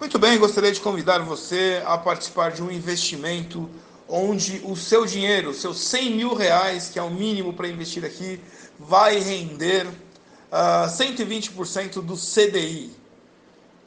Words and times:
Muito 0.00 0.16
bem, 0.16 0.38
gostaria 0.38 0.70
de 0.70 0.80
convidar 0.80 1.18
você 1.18 1.82
a 1.84 1.98
participar 1.98 2.52
de 2.52 2.62
um 2.62 2.70
investimento 2.70 3.68
onde 4.08 4.62
o 4.64 4.76
seu 4.76 5.04
dinheiro, 5.04 5.52
seus 5.52 5.80
100 5.80 6.14
mil 6.14 6.34
reais, 6.34 6.88
que 6.88 7.00
é 7.00 7.02
o 7.02 7.10
mínimo 7.10 7.52
para 7.52 7.66
investir 7.66 8.04
aqui, 8.04 8.40
vai 8.78 9.18
render 9.18 9.88
uh, 9.88 9.92
ah, 10.52 10.86
120% 10.88 11.94
do 11.94 12.14
CDI. 12.16 12.92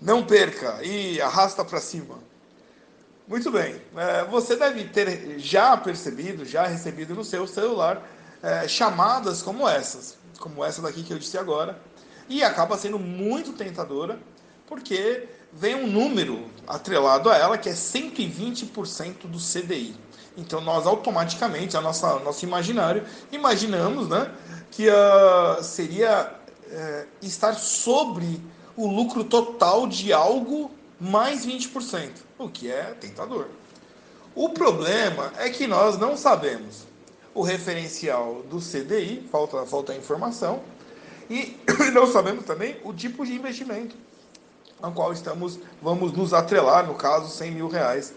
Não 0.01 0.25
perca 0.25 0.83
e 0.83 1.21
arrasta 1.21 1.63
para 1.63 1.79
cima. 1.79 2.19
Muito 3.25 3.49
bem, 3.49 3.75
uh, 3.75 4.29
você 4.29 4.57
deve 4.57 4.83
ter 4.89 5.39
já 5.39 5.77
percebido, 5.77 6.43
já 6.43 6.67
recebido 6.67 7.15
no 7.15 7.23
seu 7.23 7.47
celular 7.47 8.05
uh, 8.43 8.67
chamadas 8.67 9.41
como 9.41 9.65
essas, 9.65 10.17
como 10.37 10.61
essa 10.61 10.81
daqui 10.81 11.03
que 11.03 11.13
eu 11.13 11.19
disse 11.19 11.37
agora, 11.37 11.79
e 12.27 12.43
acaba 12.43 12.77
sendo 12.77 12.99
muito 12.99 13.53
tentadora, 13.53 14.19
porque 14.67 15.25
vem 15.53 15.75
um 15.75 15.87
número 15.87 16.45
atrelado 16.67 17.29
a 17.29 17.37
ela 17.37 17.57
que 17.57 17.69
é 17.69 17.73
120% 17.73 19.25
do 19.25 19.37
CDI. 19.37 19.95
Então 20.37 20.61
nós 20.61 20.87
automaticamente, 20.87 21.75
a 21.75 21.81
nossa 21.81 22.19
nosso 22.19 22.45
imaginário, 22.45 23.03
imaginamos, 23.31 24.07
né, 24.07 24.31
que 24.71 24.87
uh, 24.87 25.61
seria 25.61 26.31
uh, 26.67 27.07
estar 27.21 27.53
sobre 27.53 28.41
o 28.77 28.87
lucro 28.87 29.23
total 29.23 29.87
de 29.87 30.13
algo 30.13 30.71
mais 30.99 31.45
20%, 31.45 32.09
o 32.37 32.47
que 32.47 32.71
é 32.71 32.95
tentador. 32.99 33.47
O 34.33 34.49
problema 34.49 35.33
é 35.37 35.49
que 35.49 35.67
nós 35.67 35.97
não 35.97 36.15
sabemos 36.15 36.87
o 37.33 37.41
referencial 37.41 38.43
do 38.43 38.59
CDI, 38.59 39.27
falta, 39.29 39.65
falta 39.65 39.91
a 39.91 39.97
informação, 39.97 40.63
e 41.29 41.57
não 41.93 42.07
sabemos 42.07 42.45
também 42.45 42.77
o 42.83 42.93
tipo 42.93 43.25
de 43.25 43.33
investimento 43.33 43.95
ao 44.81 44.91
qual 44.91 45.13
estamos, 45.13 45.59
vamos 45.81 46.11
nos 46.13 46.33
atrelar, 46.33 46.87
no 46.87 46.95
caso, 46.95 47.29
100 47.29 47.51
mil 47.51 47.67
reais 47.67 48.13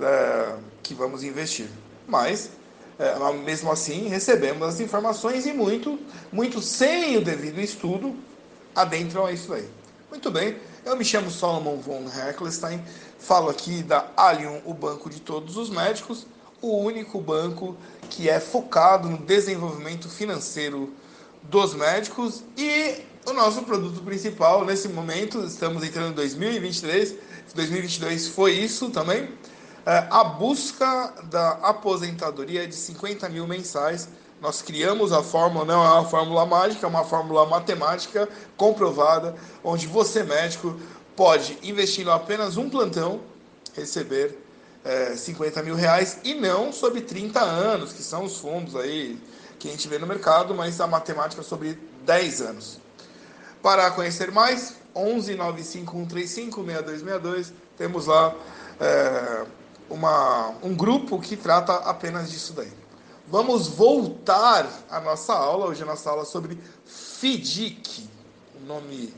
é, 0.00 0.54
que 0.82 0.94
vamos 0.94 1.22
investir. 1.22 1.68
Mas, 2.06 2.50
é, 2.98 3.14
mesmo 3.44 3.70
assim, 3.70 4.08
recebemos 4.08 4.66
as 4.66 4.80
informações 4.80 5.46
e 5.46 5.52
muito, 5.52 5.98
muito 6.32 6.60
sem 6.60 7.16
o 7.16 7.24
devido 7.24 7.60
estudo, 7.60 8.16
adentram 8.74 9.26
a 9.26 9.32
isso 9.32 9.52
aí. 9.52 9.68
Muito 10.10 10.30
bem, 10.30 10.56
eu 10.84 10.96
me 10.96 11.04
chamo 11.04 11.30
Solomon 11.30 11.76
von 11.76 12.04
Heckelstein, 12.06 12.82
falo 13.18 13.48
aqui 13.48 13.82
da 13.82 14.06
Allium, 14.16 14.60
o 14.64 14.74
banco 14.74 15.08
de 15.08 15.20
todos 15.20 15.56
os 15.56 15.70
médicos, 15.70 16.26
o 16.60 16.76
único 16.76 17.20
banco 17.20 17.76
que 18.10 18.28
é 18.28 18.38
focado 18.38 19.08
no 19.08 19.16
desenvolvimento 19.16 20.08
financeiro 20.08 20.92
dos 21.42 21.74
médicos 21.74 22.44
e 22.56 23.04
o 23.24 23.32
nosso 23.32 23.62
produto 23.62 24.00
principal 24.02 24.64
nesse 24.64 24.88
momento, 24.88 25.44
estamos 25.44 25.84
entrando 25.84 26.10
em 26.10 26.14
2023, 26.14 27.14
2022 27.54 28.28
foi 28.28 28.52
isso 28.52 28.90
também, 28.90 29.28
é 29.86 30.06
a 30.10 30.24
busca 30.24 31.12
da 31.24 31.50
aposentadoria 31.62 32.66
de 32.66 32.74
50 32.74 33.28
mil 33.28 33.46
mensais. 33.46 34.08
Nós 34.40 34.62
criamos 34.62 35.12
a 35.12 35.22
fórmula, 35.22 35.64
não 35.64 35.84
é 35.84 35.92
uma 35.92 36.04
fórmula 36.04 36.46
mágica, 36.46 36.86
é 36.86 36.88
uma 36.88 37.04
fórmula 37.04 37.46
matemática 37.46 38.28
comprovada, 38.56 39.36
onde 39.62 39.86
você, 39.86 40.22
médico, 40.22 40.78
pode, 41.16 41.58
investindo 41.62 42.10
apenas 42.10 42.56
um 42.56 42.68
plantão, 42.68 43.20
receber 43.74 44.38
é, 44.84 45.16
50 45.16 45.62
mil 45.62 45.74
reais 45.74 46.18
e 46.24 46.34
não 46.34 46.72
sobre 46.72 47.00
30 47.00 47.40
anos, 47.40 47.92
que 47.92 48.02
são 48.02 48.24
os 48.24 48.38
fundos 48.38 48.74
aí 48.74 49.18
que 49.58 49.68
a 49.68 49.70
gente 49.70 49.86
vê 49.86 49.98
no 49.98 50.06
mercado, 50.06 50.54
mas 50.54 50.80
a 50.80 50.86
matemática 50.88 51.42
sobre 51.42 51.78
10 52.04 52.40
anos. 52.40 52.80
Para 53.62 53.90
conhecer 53.92 54.32
mais, 54.32 54.74
11 54.94 55.36
95135 55.36 56.64
6262, 56.64 57.52
temos 57.78 58.06
lá 58.06 58.34
é, 58.80 59.44
uma, 59.88 60.54
um 60.62 60.74
grupo 60.74 61.20
que 61.20 61.36
trata 61.36 61.74
apenas 61.76 62.30
disso 62.30 62.52
daí. 62.52 62.72
Vamos 63.28 63.68
voltar 63.68 64.68
à 64.90 65.00
nossa 65.00 65.32
aula, 65.32 65.66
hoje 65.66 65.82
a 65.82 65.86
nossa 65.86 66.10
aula 66.10 66.22
é 66.22 66.26
sobre 66.26 66.58
FIDIC, 66.84 68.08
o 68.60 68.66
nome 68.66 69.14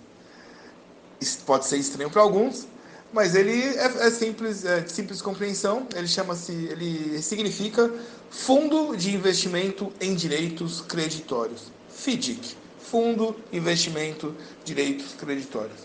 pode 1.47 1.67
ser 1.67 1.79
estranho 1.79 2.11
para 2.11 2.21
alguns, 2.21 2.67
mas 3.13 3.35
ele 3.35 3.63
é, 3.63 4.07
é 4.07 4.11
simples, 4.11 4.65
é 4.65 4.81
de 4.81 4.93
simples 4.93 5.23
compreensão. 5.23 5.87
Ele 5.95 6.07
chama-se, 6.07 6.53
ele 6.53 7.23
significa 7.23 7.91
Fundo 8.29 8.97
de 8.97 9.15
Investimento 9.15 9.93
em 10.01 10.15
Direitos 10.15 10.81
Creditórios. 10.81 11.73
FIDIC, 11.89 12.57
Fundo 12.85 13.35
Investimento 13.53 14.35
Direitos 14.65 15.15
Creditórios. 15.15 15.81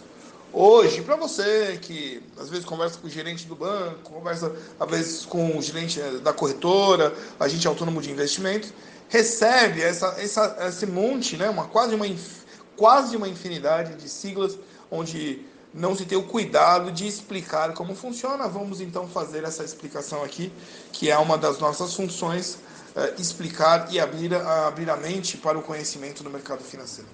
Hoje, 0.52 1.02
para 1.02 1.16
você 1.16 1.78
que 1.82 2.22
às 2.38 2.50
vezes 2.50 2.66
conversa 2.66 2.98
com 2.98 3.08
o 3.08 3.10
gerente 3.10 3.46
do 3.46 3.56
banco, 3.56 4.12
conversa 4.12 4.52
às 4.80 4.90
vezes 4.90 5.26
com 5.26 5.58
o 5.58 5.62
gerente 5.62 6.02
eh, 6.02 6.20
da 6.24 6.34
corretora, 6.34 7.14
agente 7.40 7.68
autônomo 7.68 8.02
de 8.02 8.12
investimentos, 8.12 8.74
recebe 9.08 9.82
essa, 9.82 10.16
essa, 10.18 10.58
esse 10.68 10.86
monte, 10.86 11.38
né, 11.38 11.50
uma, 11.50 11.66
quase, 11.66 11.94
uma, 11.96 12.06
quase 12.76 13.16
uma 13.16 13.28
infinidade 13.28 13.96
de 13.96 14.10
siglas 14.10 14.58
onde 14.92 15.46
não 15.74 15.96
se 15.96 16.06
tem 16.06 16.18
o 16.18 16.24
cuidado 16.24 16.92
de 16.92 17.08
explicar 17.08 17.74
como 17.74 17.96
funciona. 17.96 18.48
Vamos 18.48 18.82
então 18.82 19.08
fazer 19.08 19.44
essa 19.44 19.64
explicação 19.64 20.24
aqui, 20.24 20.52
que 20.92 21.12
é 21.12 21.18
uma 21.18 21.38
das 21.38 21.60
nossas 21.60 21.94
funções, 21.94 22.58
é, 22.96 23.14
explicar 23.20 23.88
e 23.92 24.00
abrir, 24.00 24.34
abrir 24.34 24.90
a 24.90 24.98
mente 24.98 25.38
para 25.38 25.58
o 25.58 25.62
conhecimento 25.62 26.24
do 26.24 26.30
mercado 26.30 26.64
financeiro. 26.64 27.10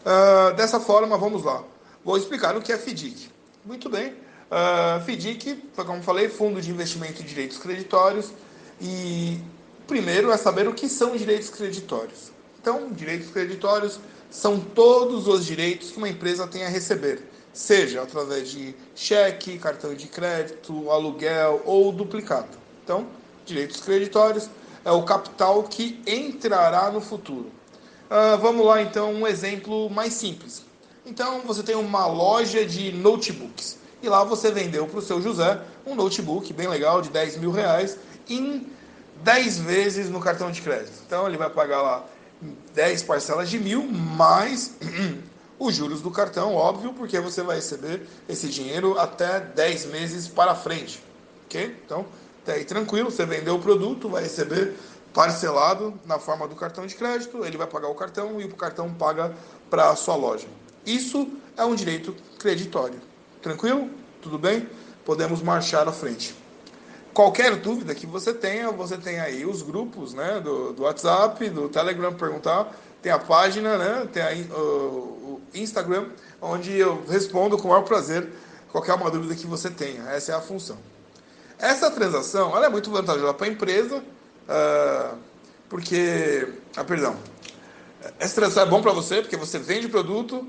Uh, 0.00 0.54
dessa 0.54 0.80
forma, 0.80 1.16
vamos 1.18 1.44
lá. 1.44 1.62
Vou 2.04 2.16
explicar 2.16 2.56
o 2.56 2.62
que 2.62 2.72
é 2.72 2.78
FDIC. 2.78 3.30
Muito 3.64 3.88
bem. 3.88 4.14
Uh, 4.50 5.00
FDIC, 5.04 5.62
como 5.76 6.02
falei, 6.02 6.28
Fundo 6.28 6.60
de 6.60 6.70
Investimento 6.70 7.22
em 7.22 7.26
Direitos 7.26 7.58
Creditórios. 7.58 8.32
E 8.80 9.38
primeiro 9.86 10.30
é 10.30 10.36
saber 10.36 10.66
o 10.66 10.72
que 10.72 10.88
são 10.88 11.16
direitos 11.16 11.50
creditórios. 11.50 12.32
Então, 12.60 12.90
direitos 12.92 13.30
creditórios 13.30 14.00
são 14.30 14.60
todos 14.60 15.26
os 15.26 15.44
direitos 15.44 15.90
que 15.90 15.98
uma 15.98 16.08
empresa 16.08 16.46
tem 16.46 16.64
a 16.64 16.68
receber 16.68 17.22
seja 17.52 18.02
através 18.02 18.50
de 18.50 18.74
cheque, 18.94 19.58
cartão 19.58 19.94
de 19.94 20.06
crédito, 20.06 20.90
aluguel 20.90 21.62
ou 21.64 21.92
duplicado. 21.92 22.58
Então, 22.84 23.06
direitos 23.44 23.80
creditórios 23.80 24.48
é 24.84 24.90
o 24.90 25.02
capital 25.02 25.62
que 25.64 26.02
entrará 26.06 26.90
no 26.90 27.00
futuro. 27.00 27.50
Uh, 28.10 28.36
vamos 28.38 28.66
lá 28.66 28.82
então, 28.82 29.12
um 29.12 29.26
exemplo 29.26 29.88
mais 29.90 30.14
simples. 30.14 30.64
Então, 31.06 31.40
você 31.42 31.62
tem 31.62 31.76
uma 31.76 32.06
loja 32.06 32.64
de 32.64 32.92
notebooks 32.92 33.78
e 34.02 34.08
lá 34.08 34.24
você 34.24 34.50
vendeu 34.50 34.86
para 34.86 34.98
o 34.98 35.02
seu 35.02 35.20
José 35.20 35.60
um 35.86 35.94
notebook 35.94 36.52
bem 36.52 36.68
legal 36.68 37.02
de 37.02 37.10
10 37.10 37.36
mil 37.38 37.50
reais 37.50 37.98
em 38.28 38.66
10 39.22 39.58
vezes 39.58 40.10
no 40.10 40.20
cartão 40.20 40.50
de 40.50 40.60
crédito. 40.62 40.92
Então, 41.06 41.26
ele 41.26 41.36
vai 41.36 41.50
pagar 41.50 41.82
lá 41.82 42.04
10 42.74 43.02
parcelas 43.02 43.50
de 43.50 43.58
mil 43.58 43.84
mais 43.84 44.74
os 45.58 45.74
juros 45.74 46.00
do 46.00 46.10
cartão, 46.10 46.54
óbvio, 46.54 46.92
porque 46.94 47.20
você 47.20 47.42
vai 47.42 47.56
receber 47.56 48.06
esse 48.28 48.48
dinheiro 48.48 48.98
até 48.98 49.40
10 49.40 49.86
meses 49.86 50.26
para 50.26 50.54
frente. 50.54 51.02
Ok? 51.44 51.76
Então, 51.84 52.06
tá 52.44 52.52
aí 52.52 52.64
tranquilo, 52.64 53.10
você 53.10 53.24
vendeu 53.26 53.56
o 53.56 53.60
produto, 53.60 54.08
vai 54.08 54.22
receber 54.22 54.74
parcelado 55.12 55.94
na 56.06 56.18
forma 56.18 56.46
do 56.46 56.54
cartão 56.54 56.86
de 56.86 56.94
crédito, 56.94 57.44
ele 57.44 57.56
vai 57.56 57.66
pagar 57.66 57.88
o 57.88 57.94
cartão 57.94 58.40
e 58.40 58.44
o 58.44 58.54
cartão 58.54 58.92
paga 58.92 59.34
para 59.68 59.90
a 59.90 59.96
sua 59.96 60.14
loja. 60.14 60.46
Isso 60.86 61.28
é 61.56 61.64
um 61.64 61.74
direito 61.74 62.14
creditório. 62.38 63.00
Tranquilo? 63.42 63.90
Tudo 64.22 64.38
bem? 64.38 64.68
Podemos 65.04 65.42
marchar 65.42 65.88
à 65.88 65.92
frente. 65.92 66.34
Qualquer 67.12 67.56
dúvida 67.56 67.94
que 67.94 68.06
você 68.06 68.32
tenha, 68.32 68.70
você 68.70 68.96
tem 68.96 69.18
aí 69.18 69.44
os 69.44 69.62
grupos 69.62 70.14
né, 70.14 70.40
do, 70.40 70.72
do 70.72 70.82
WhatsApp, 70.82 71.48
do 71.50 71.68
Telegram, 71.68 72.14
perguntar. 72.14 72.72
Tem 73.02 73.10
a 73.10 73.18
página, 73.18 73.76
né, 73.78 74.08
tem 74.12 74.22
aí, 74.22 74.42
uh, 74.52 75.40
Instagram, 75.54 76.08
onde 76.40 76.76
eu 76.76 77.02
respondo 77.08 77.58
com 77.58 77.66
o 77.66 77.70
maior 77.70 77.82
prazer 77.82 78.28
qualquer 78.70 78.94
uma 78.94 79.10
dúvida 79.10 79.34
que 79.34 79.46
você 79.46 79.70
tenha. 79.70 80.02
Essa 80.10 80.32
é 80.32 80.34
a 80.34 80.40
função. 80.40 80.78
Essa 81.60 81.90
transação 81.90 82.56
ela 82.56 82.66
é 82.66 82.68
muito 82.68 82.90
vantajosa 82.90 83.34
para 83.34 83.46
a 83.46 83.50
empresa, 83.50 83.98
uh, 83.98 85.18
porque. 85.68 86.48
Ah, 86.76 86.84
perdão. 86.84 87.16
Essa 88.18 88.36
transação 88.36 88.62
é 88.62 88.66
bom 88.66 88.80
para 88.80 88.92
você, 88.92 89.20
porque 89.20 89.36
você 89.36 89.58
vende 89.58 89.86
o 89.86 89.90
produto, 89.90 90.46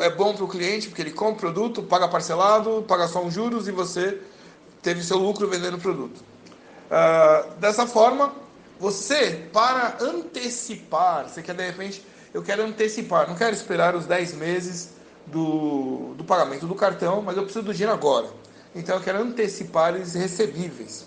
é 0.00 0.08
bom 0.08 0.34
para 0.34 0.44
o 0.44 0.48
cliente, 0.48 0.88
porque 0.88 1.02
ele 1.02 1.10
compra 1.10 1.48
o 1.48 1.52
produto, 1.52 1.82
paga 1.82 2.08
parcelado, 2.08 2.84
paga 2.88 3.06
só 3.06 3.22
uns 3.22 3.34
juros 3.34 3.68
e 3.68 3.72
você 3.72 4.18
teve 4.82 5.02
seu 5.02 5.18
lucro 5.18 5.46
vendendo 5.46 5.76
o 5.76 5.80
produto. 5.80 6.22
Uh, 6.90 7.54
dessa 7.60 7.86
forma, 7.86 8.32
você, 8.78 9.46
para 9.52 9.98
antecipar, 10.00 11.28
você 11.28 11.42
quer 11.42 11.54
de 11.54 11.66
repente 11.66 12.02
eu 12.32 12.42
quero 12.42 12.62
antecipar, 12.62 13.28
não 13.28 13.34
quero 13.34 13.54
esperar 13.54 13.94
os 13.94 14.06
10 14.06 14.34
meses 14.34 14.90
do, 15.26 16.14
do 16.16 16.24
pagamento 16.24 16.66
do 16.66 16.74
cartão, 16.74 17.22
mas 17.22 17.36
eu 17.36 17.42
preciso 17.42 17.64
do 17.64 17.72
dinheiro 17.72 17.92
agora. 17.92 18.28
Então 18.74 18.96
eu 18.96 19.02
quero 19.02 19.18
antecipar 19.20 19.94
esses 19.96 20.14
recebíveis. 20.14 21.06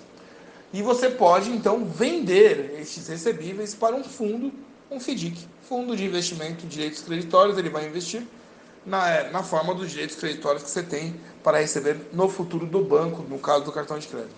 E 0.74 0.82
você 0.82 1.10
pode 1.10 1.52
então 1.52 1.86
vender 1.86 2.78
esses 2.80 3.08
recebíveis 3.08 3.76
para 3.76 3.96
um 3.96 4.04
fundo, 4.04 4.52
um 4.90 5.00
FDIC, 5.00 5.48
Fundo 5.68 5.96
de 5.96 6.04
Investimento 6.04 6.66
em 6.66 6.68
Direitos 6.68 7.02
Creditórios, 7.02 7.58
ele 7.58 7.70
vai 7.70 7.88
investir 7.88 8.24
na, 8.86 9.24
na 9.26 9.44
forma 9.44 9.74
dos 9.74 9.92
direitos 9.92 10.16
creditórios 10.16 10.64
que 10.64 10.70
você 10.70 10.84
tem 10.84 11.16
para 11.44 11.60
receber 11.60 11.98
no 12.12 12.28
futuro 12.28 12.66
do 12.66 12.84
banco, 12.84 13.24
no 13.24 13.40
caso 13.40 13.64
do 13.64 13.72
cartão 13.72 13.98
de 13.98 14.08
crédito. 14.08 14.34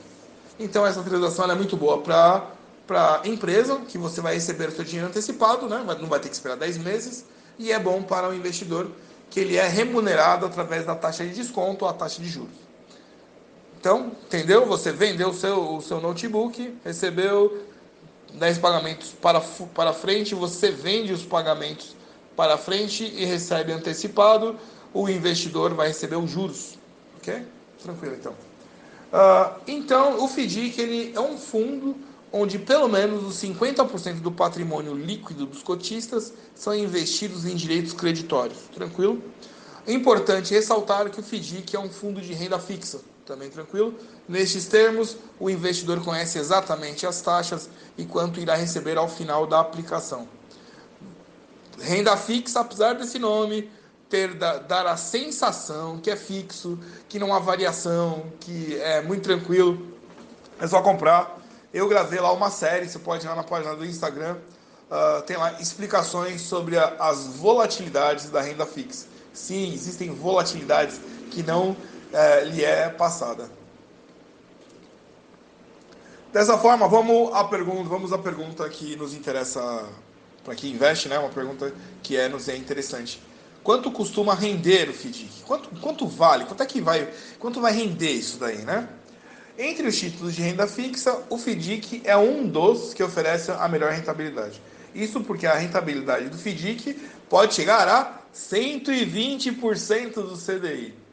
Então 0.59 0.85
essa 0.85 1.01
transação 1.01 1.49
é 1.49 1.55
muito 1.55 1.75
boa 1.75 2.01
para 2.01 2.51
para 2.85 3.21
empresa, 3.25 3.79
que 3.87 3.97
você 3.97 4.21
vai 4.21 4.35
receber 4.35 4.69
o 4.69 4.71
seu 4.71 4.83
dinheiro 4.83 5.07
antecipado, 5.07 5.67
né? 5.67 5.83
não 5.99 6.07
vai 6.07 6.19
ter 6.19 6.29
que 6.29 6.35
esperar 6.35 6.55
10 6.55 6.77
meses, 6.77 7.25
e 7.57 7.71
é 7.71 7.79
bom 7.79 8.03
para 8.03 8.29
o 8.29 8.33
investidor, 8.35 8.91
que 9.29 9.39
ele 9.39 9.57
é 9.57 9.67
remunerado 9.67 10.45
através 10.45 10.85
da 10.85 10.93
taxa 10.93 11.25
de 11.25 11.33
desconto 11.33 11.83
ou 11.83 11.89
a 11.89 11.93
taxa 11.93 12.21
de 12.21 12.29
juros. 12.29 12.64
Então, 13.85 14.13
entendeu? 14.25 14.65
Você 14.65 14.91
vendeu 14.91 15.29
o 15.29 15.33
seu, 15.35 15.75
o 15.75 15.79
seu 15.79 16.01
notebook, 16.01 16.75
recebeu 16.83 17.67
10 18.33 18.57
pagamentos 18.57 19.11
para, 19.21 19.39
para 19.75 19.93
frente, 19.93 20.33
você 20.33 20.71
vende 20.71 21.13
os 21.13 21.23
pagamentos 21.23 21.95
para 22.35 22.57
frente 22.57 23.03
e 23.03 23.25
recebe 23.25 23.71
antecipado, 23.71 24.57
o 24.91 25.07
investidor 25.07 25.75
vai 25.75 25.89
receber 25.89 26.15
os 26.15 26.31
juros. 26.31 26.79
Ok? 27.17 27.45
Tranquilo, 27.83 28.15
então. 28.15 28.31
Uh, 28.31 29.61
então, 29.67 30.23
o 30.23 30.27
FDIC 30.27 30.81
ele 30.81 31.13
é 31.15 31.21
um 31.21 31.37
fundo 31.37 31.95
onde 32.33 32.57
pelo 32.57 32.87
menos 32.87 33.23
os 33.23 33.35
50% 33.35 34.15
do 34.15 34.31
patrimônio 34.31 34.95
líquido 34.95 35.45
dos 35.45 35.61
cotistas 35.61 36.33
são 36.55 36.73
investidos 36.73 37.45
em 37.45 37.55
direitos 37.55 37.93
creditórios. 37.93 38.57
Tranquilo? 38.73 39.21
Importante 39.87 40.55
ressaltar 40.55 41.07
que 41.11 41.19
o 41.19 41.23
FDIC 41.23 41.75
é 41.75 41.79
um 41.79 41.91
fundo 41.91 42.19
de 42.19 42.33
renda 42.33 42.57
fixa. 42.57 43.13
Também 43.25 43.49
tranquilo? 43.49 43.95
Nestes 44.29 44.67
termos, 44.67 45.17
o 45.39 45.49
investidor 45.49 46.03
conhece 46.03 46.37
exatamente 46.37 47.07
as 47.07 47.21
taxas 47.21 47.69
e 47.97 48.05
quanto 48.05 48.39
irá 48.39 48.55
receber 48.55 48.97
ao 48.97 49.09
final 49.09 49.47
da 49.47 49.59
aplicação. 49.59 50.27
Renda 51.81 52.15
fixa, 52.15 52.59
apesar 52.59 52.93
desse 52.93 53.17
nome, 53.17 53.69
ter 54.09 54.35
dar 54.35 54.85
a 54.85 54.95
sensação 54.95 55.97
que 55.97 56.11
é 56.11 56.15
fixo, 56.15 56.79
que 57.09 57.17
não 57.17 57.33
há 57.33 57.39
variação, 57.39 58.31
que 58.39 58.79
é 58.79 59.01
muito 59.01 59.23
tranquilo, 59.23 59.93
é 60.59 60.67
só 60.67 60.81
comprar. 60.81 61.41
Eu 61.73 61.89
gravei 61.89 62.19
lá 62.19 62.31
uma 62.31 62.51
série, 62.51 62.87
você 62.87 62.99
pode 62.99 63.25
ir 63.25 63.27
lá 63.27 63.35
na 63.35 63.43
página 63.43 63.75
do 63.75 63.85
Instagram, 63.85 64.37
uh, 64.89 65.21
tem 65.23 65.35
lá 65.35 65.59
explicações 65.59 66.41
sobre 66.41 66.77
a, 66.77 66.95
as 66.99 67.25
volatilidades 67.25 68.29
da 68.29 68.39
renda 68.39 68.65
fixa. 68.65 69.07
Sim, 69.33 69.73
existem 69.73 70.13
volatilidades 70.13 71.01
que 71.31 71.43
não 71.43 71.75
uh, 72.11 72.45
lhe 72.49 72.63
é 72.63 72.89
passada. 72.89 73.49
Dessa 76.31 76.57
forma, 76.57 76.87
vamos 76.87 77.33
à 77.33 77.45
pergunta, 77.45 77.87
vamos 77.87 78.11
à 78.11 78.17
pergunta 78.17 78.67
que 78.67 78.95
nos 78.97 79.13
interessa 79.13 79.85
para 80.43 80.53
quem 80.53 80.71
investe, 80.71 81.07
né? 81.07 81.17
Uma 81.17 81.29
pergunta 81.29 81.73
que 82.03 82.17
é 82.17 82.27
nos 82.27 82.49
é 82.49 82.57
interessante. 82.57 83.21
Quanto 83.63 83.89
costuma 83.89 84.35
render 84.35 84.89
o 84.89 84.93
FDIC? 84.93 85.43
Quanto, 85.43 85.69
quanto 85.79 86.07
vale? 86.07 86.45
Quanto 86.45 86.61
é 86.61 86.65
que 86.65 86.81
vai? 86.81 87.09
Quanto 87.39 87.59
vai 87.61 87.73
render 87.73 88.11
isso 88.11 88.37
daí, 88.37 88.57
né? 88.57 88.87
Entre 89.57 89.87
os 89.87 89.97
títulos 89.97 90.35
de 90.35 90.41
renda 90.41 90.67
fixa, 90.67 91.23
o 91.29 91.37
FDIC 91.37 92.01
é 92.03 92.17
um 92.17 92.45
dos 92.45 92.93
que 92.93 93.01
oferece 93.01 93.51
a 93.51 93.67
melhor 93.67 93.91
rentabilidade. 93.91 94.61
Isso 94.93 95.21
porque 95.21 95.47
a 95.47 95.55
rentabilidade 95.55 96.29
do 96.29 96.37
FDIC 96.37 96.93
pode 97.29 97.53
chegar 97.53 97.87
a 97.87 98.19
120% 98.35 100.13
do 100.13 100.37
CDI. 100.37 101.04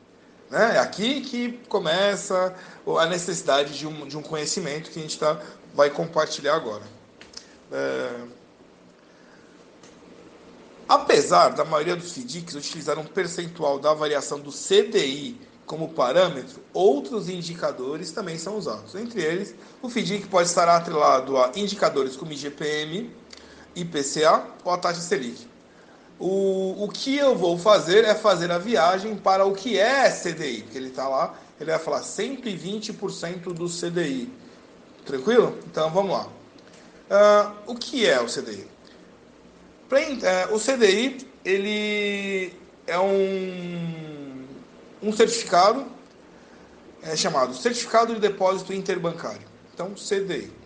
Né? 0.53 0.77
É 0.77 0.79
aqui 0.81 1.23
que 1.23 1.53
começa 1.67 2.55
a 2.87 3.07
necessidade 3.07 3.79
de 3.79 3.87
um, 3.87 4.07
de 4.07 4.19
um 4.19 4.23
conhecimento 4.23 4.91
que 4.91 4.99
a 4.99 5.03
gente 5.03 5.19
tá, 5.19 5.41
vai 5.75 5.89
compartilhar 5.89 6.55
agora. 6.55 6.83
É... 7.73 8.11
Apesar 10.87 11.55
da 11.55 11.65
maioria 11.65 11.97
dos 11.97 12.13
FDICs 12.13 12.55
utilizar 12.55 12.99
um 12.99 13.05
percentual 13.05 13.79
da 13.79 13.95
variação 13.95 14.39
do 14.39 14.53
CDI 14.53 15.41
como 15.65 15.89
parâmetro, 15.89 16.61
outros 16.75 17.31
indicadores 17.31 18.13
também 18.13 18.37
são 18.37 18.59
usados. 18.59 18.95
Entre 18.95 19.23
eles, 19.23 19.55
o 19.81 19.89
FDIC 19.89 20.29
pode 20.29 20.49
estar 20.49 20.69
atrelado 20.69 21.39
a 21.39 21.51
indicadores 21.57 22.15
como 22.15 22.31
IGPM, 22.31 23.11
IPCA 23.75 24.45
ou 24.63 24.71
a 24.71 24.77
taxa 24.77 25.01
Selic. 25.01 25.49
O, 26.25 26.85
o 26.85 26.89
que 26.89 27.17
eu 27.17 27.35
vou 27.35 27.59
fazer 27.59 28.05
é 28.05 28.15
fazer 28.15 28.49
a 28.53 28.57
viagem 28.57 29.17
para 29.17 29.45
o 29.45 29.53
que 29.53 29.77
é 29.77 30.09
CDI, 30.09 30.63
porque 30.63 30.79
ele 30.79 30.91
está 30.91 31.09
lá, 31.09 31.35
ele 31.61 31.69
vai 31.69 31.81
falar 31.81 32.01
120% 32.01 33.53
do 33.53 33.69
CDI. 33.69 34.33
Tranquilo? 35.05 35.59
Então 35.67 35.91
vamos 35.91 36.13
lá. 36.13 36.29
Uh, 37.11 37.73
o 37.73 37.75
que 37.75 38.07
é 38.07 38.21
o 38.21 38.27
CDI? 38.27 38.69
Uh, 39.91 40.55
o 40.55 40.61
CDI 40.61 41.27
ele 41.45 42.55
é 42.87 43.01
um, 43.01 44.47
um 45.03 45.13
certificado 45.13 45.85
é 47.03 47.17
chamado 47.17 47.53
Certificado 47.53 48.15
de 48.15 48.21
Depósito 48.21 48.73
Interbancário. 48.73 49.43
Então, 49.75 49.93
CDI 49.95 50.63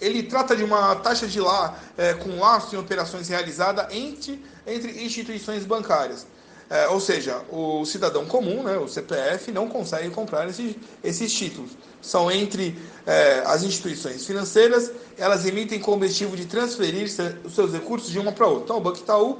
ele 0.00 0.22
trata 0.22 0.56
de 0.56 0.64
uma 0.64 0.96
taxa 0.96 1.26
de 1.26 1.40
lá 1.40 1.76
é, 1.96 2.14
com 2.14 2.38
laço 2.38 2.74
em 2.74 2.78
operações 2.78 3.28
realizadas 3.28 3.86
entre, 3.90 4.44
entre 4.68 5.04
instituições 5.04 5.64
bancárias. 5.64 6.26
É, 6.70 6.86
ou 6.88 7.00
seja, 7.00 7.40
o 7.50 7.84
cidadão 7.86 8.26
comum, 8.26 8.62
né, 8.62 8.76
o 8.76 8.86
CPF, 8.86 9.50
não 9.50 9.68
consegue 9.68 10.10
comprar 10.10 10.46
esses, 10.48 10.76
esses 11.02 11.32
títulos. 11.32 11.70
São 12.02 12.30
entre 12.30 12.78
é, 13.06 13.42
as 13.46 13.62
instituições 13.62 14.26
financeiras, 14.26 14.92
elas 15.16 15.46
emitem 15.46 15.80
com 15.80 15.92
o 15.92 15.94
objetivo 15.94 16.36
de 16.36 16.44
transferir 16.44 17.08
os 17.42 17.54
seus 17.54 17.72
recursos 17.72 18.10
de 18.10 18.18
uma 18.18 18.32
para 18.32 18.46
outra. 18.46 18.64
Então, 18.64 18.76
o 18.76 18.80
Banco 18.80 18.98
Itaú 18.98 19.38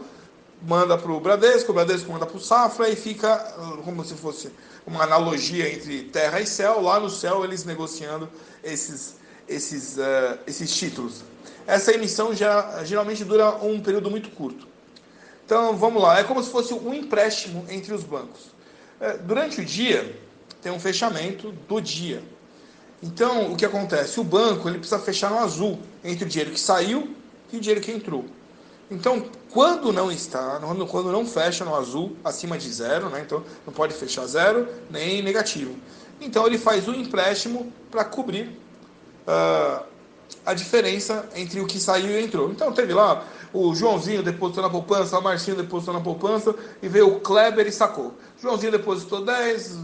manda 0.63 0.97
para 0.97 1.13
o 1.13 1.21
Bradesco, 1.21 1.71
o 1.71 1.75
Bradesco 1.75 2.11
manda 2.11 2.25
para 2.25 2.37
o 2.37 2.41
Safra 2.41 2.89
e 2.89 2.97
fica 2.97 3.37
como 3.85 4.03
se 4.05 4.15
fosse 4.15 4.51
uma 4.87 5.05
analogia 5.05 5.71
entre 5.71 6.05
terra 6.05 6.41
e 6.41 6.47
céu. 6.47 6.81
Lá 6.81 6.99
no 6.99 7.11
céu, 7.11 7.45
eles 7.45 7.63
negociando 7.63 8.27
esses 8.65 9.19
esses, 9.49 9.97
uh, 9.97 10.39
esses 10.47 10.75
títulos. 10.77 11.25
Essa 11.67 11.93
emissão 11.93 12.35
já 12.35 12.85
geralmente 12.85 13.25
dura 13.25 13.51
um 13.65 13.81
período 13.81 14.11
muito 14.11 14.31
curto. 14.31 14.68
Então 15.49 15.75
vamos 15.75 16.03
lá, 16.03 16.19
é 16.19 16.25
como 16.25 16.43
se 16.43 16.51
fosse 16.51 16.75
um 16.75 16.93
empréstimo 16.93 17.65
entre 17.71 17.95
os 17.95 18.05
bancos. 18.05 18.51
É, 19.01 19.17
durante 19.17 19.63
o 19.63 19.65
dia 19.65 20.15
tem 20.61 20.71
um 20.71 20.79
fechamento 20.79 21.53
do 21.67 21.81
dia. 21.81 22.23
Então 23.03 23.51
o 23.51 23.57
que 23.57 23.65
acontece? 23.65 24.21
O 24.21 24.25
banco 24.25 24.69
ele 24.69 24.77
precisa 24.77 24.99
fechar 24.99 25.31
no 25.31 25.39
azul 25.39 25.79
entre 26.05 26.27
o 26.27 26.29
dinheiro 26.29 26.51
que 26.51 26.61
saiu 26.61 27.17
e 27.51 27.57
o 27.57 27.61
dinheiro 27.61 27.81
que 27.81 27.91
entrou. 27.91 28.27
Então, 28.91 29.25
quando 29.51 29.91
não 29.91 30.13
está, 30.13 30.61
quando 30.91 31.11
não 31.11 31.25
fecha 31.25 31.65
no 31.65 31.75
azul, 31.75 32.15
acima 32.23 32.59
de 32.59 32.71
zero, 32.71 33.09
né? 33.09 33.23
então 33.25 33.43
não 33.67 33.73
pode 33.73 33.95
fechar 33.95 34.27
zero 34.27 34.69
nem 34.91 35.23
negativo. 35.23 35.75
Então 36.21 36.47
ele 36.47 36.59
faz 36.59 36.87
um 36.87 36.95
empréstimo 36.95 37.73
para 37.91 38.05
cobrir 38.05 38.51
uh, 39.27 39.83
a 40.49 40.55
diferença 40.55 41.29
entre 41.35 41.61
o 41.61 41.67
que 41.67 41.79
saiu 41.79 42.19
e 42.19 42.25
entrou. 42.25 42.51
Então 42.51 42.73
teve 42.73 42.95
lá 42.95 43.23
o 43.53 43.75
Joãozinho 43.75 44.23
depositou 44.23 44.63
na 44.63 44.71
poupança, 44.71 45.19
o 45.19 45.23
Marcinho 45.23 45.59
depositou 45.59 45.93
na 45.93 46.01
poupança 46.01 46.55
e 46.83 46.89
veio 46.89 47.17
o 47.17 47.21
Kleber 47.21 47.67
e 47.67 47.73
sacou. 47.73 48.15
Joãozinho 48.41 48.73
depositou 48.73 49.23
10, 49.23 49.77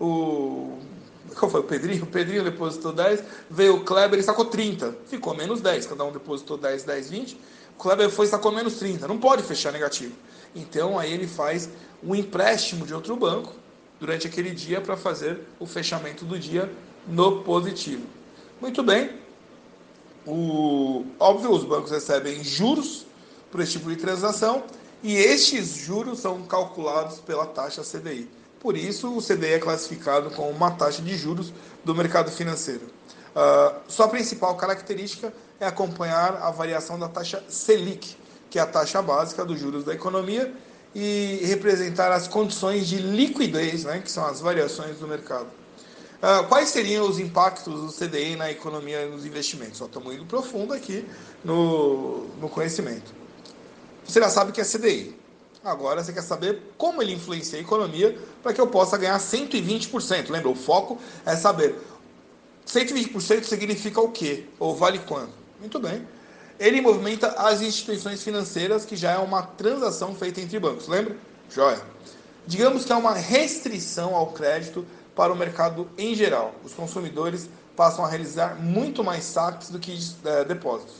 o. 0.00 0.78
Qual 1.36 1.50
foi? 1.50 1.60
O 1.60 1.64
Pedrinho? 1.64 2.04
O 2.04 2.06
Pedrinho 2.06 2.44
depositou 2.44 2.92
10, 2.92 3.24
veio 3.50 3.76
o 3.76 3.80
Kleber 3.84 4.20
e 4.20 4.22
sacou 4.22 4.44
30. 4.44 4.94
Ficou 5.06 5.34
menos 5.34 5.60
10, 5.60 5.86
cada 5.86 6.04
um 6.04 6.12
depositou 6.12 6.56
10, 6.56 6.84
10, 6.84 7.10
20. 7.10 7.34
O 7.76 7.82
Kleber 7.82 8.08
foi 8.08 8.26
e 8.26 8.28
sacou 8.28 8.52
menos 8.52 8.74
30. 8.74 9.08
Não 9.08 9.18
pode 9.18 9.42
fechar 9.42 9.72
negativo. 9.72 10.14
Então 10.54 10.96
aí 10.96 11.12
ele 11.12 11.26
faz 11.26 11.68
um 12.04 12.14
empréstimo 12.14 12.86
de 12.86 12.94
outro 12.94 13.16
banco 13.16 13.52
durante 13.98 14.28
aquele 14.28 14.50
dia 14.50 14.80
para 14.80 14.96
fazer 14.96 15.40
o 15.58 15.66
fechamento 15.66 16.24
do 16.24 16.38
dia 16.38 16.70
no 17.06 17.42
positivo. 17.42 18.04
Muito 18.60 18.82
bem. 18.82 19.21
O, 20.26 21.04
óbvio, 21.18 21.50
os 21.50 21.64
bancos 21.64 21.90
recebem 21.90 22.42
juros 22.44 23.06
por 23.50 23.60
esse 23.60 23.72
tipo 23.72 23.90
de 23.90 23.96
transação 23.96 24.64
e 25.02 25.16
estes 25.16 25.74
juros 25.74 26.20
são 26.20 26.42
calculados 26.42 27.18
pela 27.18 27.46
taxa 27.46 27.82
CDI. 27.82 28.28
Por 28.60 28.76
isso, 28.76 29.16
o 29.16 29.20
CDI 29.20 29.54
é 29.54 29.58
classificado 29.58 30.30
como 30.30 30.48
uma 30.50 30.70
taxa 30.70 31.02
de 31.02 31.16
juros 31.16 31.52
do 31.84 31.94
mercado 31.94 32.30
financeiro. 32.30 32.86
Uh, 33.34 33.80
sua 33.88 34.06
principal 34.08 34.54
característica 34.56 35.32
é 35.58 35.66
acompanhar 35.66 36.36
a 36.36 36.50
variação 36.50 36.98
da 36.98 37.08
taxa 37.08 37.42
Selic, 37.48 38.16
que 38.48 38.58
é 38.58 38.62
a 38.62 38.66
taxa 38.66 39.02
básica 39.02 39.44
dos 39.44 39.58
juros 39.58 39.84
da 39.84 39.92
economia, 39.92 40.54
e 40.94 41.40
representar 41.44 42.12
as 42.12 42.28
condições 42.28 42.86
de 42.86 42.98
liquidez, 42.98 43.84
né, 43.84 44.00
que 44.00 44.10
são 44.10 44.24
as 44.26 44.40
variações 44.40 44.98
do 44.98 45.08
mercado. 45.08 45.46
Uh, 46.22 46.46
quais 46.46 46.68
seriam 46.68 47.08
os 47.08 47.18
impactos 47.18 47.74
do 47.80 47.92
CDI 47.92 48.36
na 48.36 48.48
economia 48.48 49.02
e 49.02 49.10
nos 49.10 49.26
investimentos? 49.26 49.78
Só 49.78 49.86
estamos 49.86 50.14
indo 50.14 50.24
profundo 50.24 50.72
aqui 50.72 51.04
no, 51.44 52.28
no 52.40 52.48
conhecimento. 52.48 53.12
Você 54.06 54.20
já 54.20 54.28
sabe 54.28 54.52
que 54.52 54.60
é 54.60 54.64
CDI. 54.64 55.18
Agora 55.64 56.02
você 56.02 56.12
quer 56.12 56.22
saber 56.22 56.62
como 56.78 57.02
ele 57.02 57.12
influencia 57.12 57.58
a 57.58 57.62
economia 57.62 58.16
para 58.40 58.52
que 58.52 58.60
eu 58.60 58.68
possa 58.68 58.96
ganhar 58.96 59.18
120%. 59.18 60.30
Lembra, 60.30 60.48
o 60.48 60.54
foco 60.54 60.96
é 61.26 61.34
saber 61.34 61.76
120% 62.68 63.42
significa 63.42 64.00
o 64.00 64.12
quê? 64.12 64.46
Ou 64.60 64.76
vale 64.76 65.00
quanto? 65.00 65.32
Muito 65.58 65.80
bem. 65.80 66.06
Ele 66.58 66.80
movimenta 66.80 67.28
as 67.32 67.60
instituições 67.60 68.22
financeiras, 68.22 68.84
que 68.84 68.94
já 68.94 69.10
é 69.10 69.18
uma 69.18 69.42
transação 69.42 70.14
feita 70.14 70.40
entre 70.40 70.60
bancos. 70.60 70.86
Lembra? 70.86 71.16
Joia. 71.50 71.82
Digamos 72.46 72.84
que 72.84 72.92
há 72.92 72.96
uma 72.96 73.14
restrição 73.14 74.14
ao 74.14 74.28
crédito 74.32 74.86
para 75.14 75.32
o 75.32 75.36
mercado 75.36 75.88
em 75.96 76.14
geral. 76.14 76.54
Os 76.64 76.72
consumidores 76.72 77.48
passam 77.76 78.04
a 78.04 78.08
realizar 78.08 78.56
muito 78.56 79.02
mais 79.02 79.24
saques 79.24 79.70
do 79.70 79.78
que 79.78 79.98
é, 80.24 80.44
depósitos. 80.44 80.96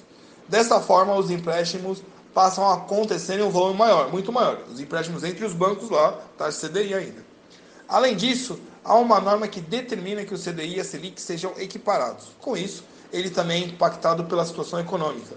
Dessa 0.49 0.81
forma, 0.81 1.15
os 1.15 1.31
empréstimos 1.31 2.03
passam 2.35 2.67
a 2.67 2.75
acontecer 2.75 3.39
em 3.39 3.43
um 3.43 3.51
volume 3.51 3.79
maior, 3.79 4.11
muito 4.11 4.33
maior. 4.33 4.59
Os 4.71 4.81
empréstimos 4.81 5.23
entre 5.23 5.45
os 5.45 5.53
bancos 5.53 5.91
lá, 5.91 6.19
taxa 6.37 6.69
CDI 6.69 6.95
ainda. 6.95 7.25
Além 7.89 8.17
disso, 8.17 8.59
há 8.85 8.95
uma 8.95 9.21
norma 9.21 9.47
que 9.47 9.61
determina 9.61 10.25
que 10.25 10.35
o 10.35 10.39
CDI 10.39 10.77
e 10.77 10.81
a 10.81 10.85
Selic 10.85 11.21
sejam 11.21 11.53
equiparados. 11.59 12.29
Com 12.41 12.57
isso, 12.57 12.85
ele 13.13 13.31
também 13.31 13.65
é 13.65 13.67
impactado 13.67 14.25
pela 14.25 14.45
situação 14.47 14.81
econômica. 14.81 15.37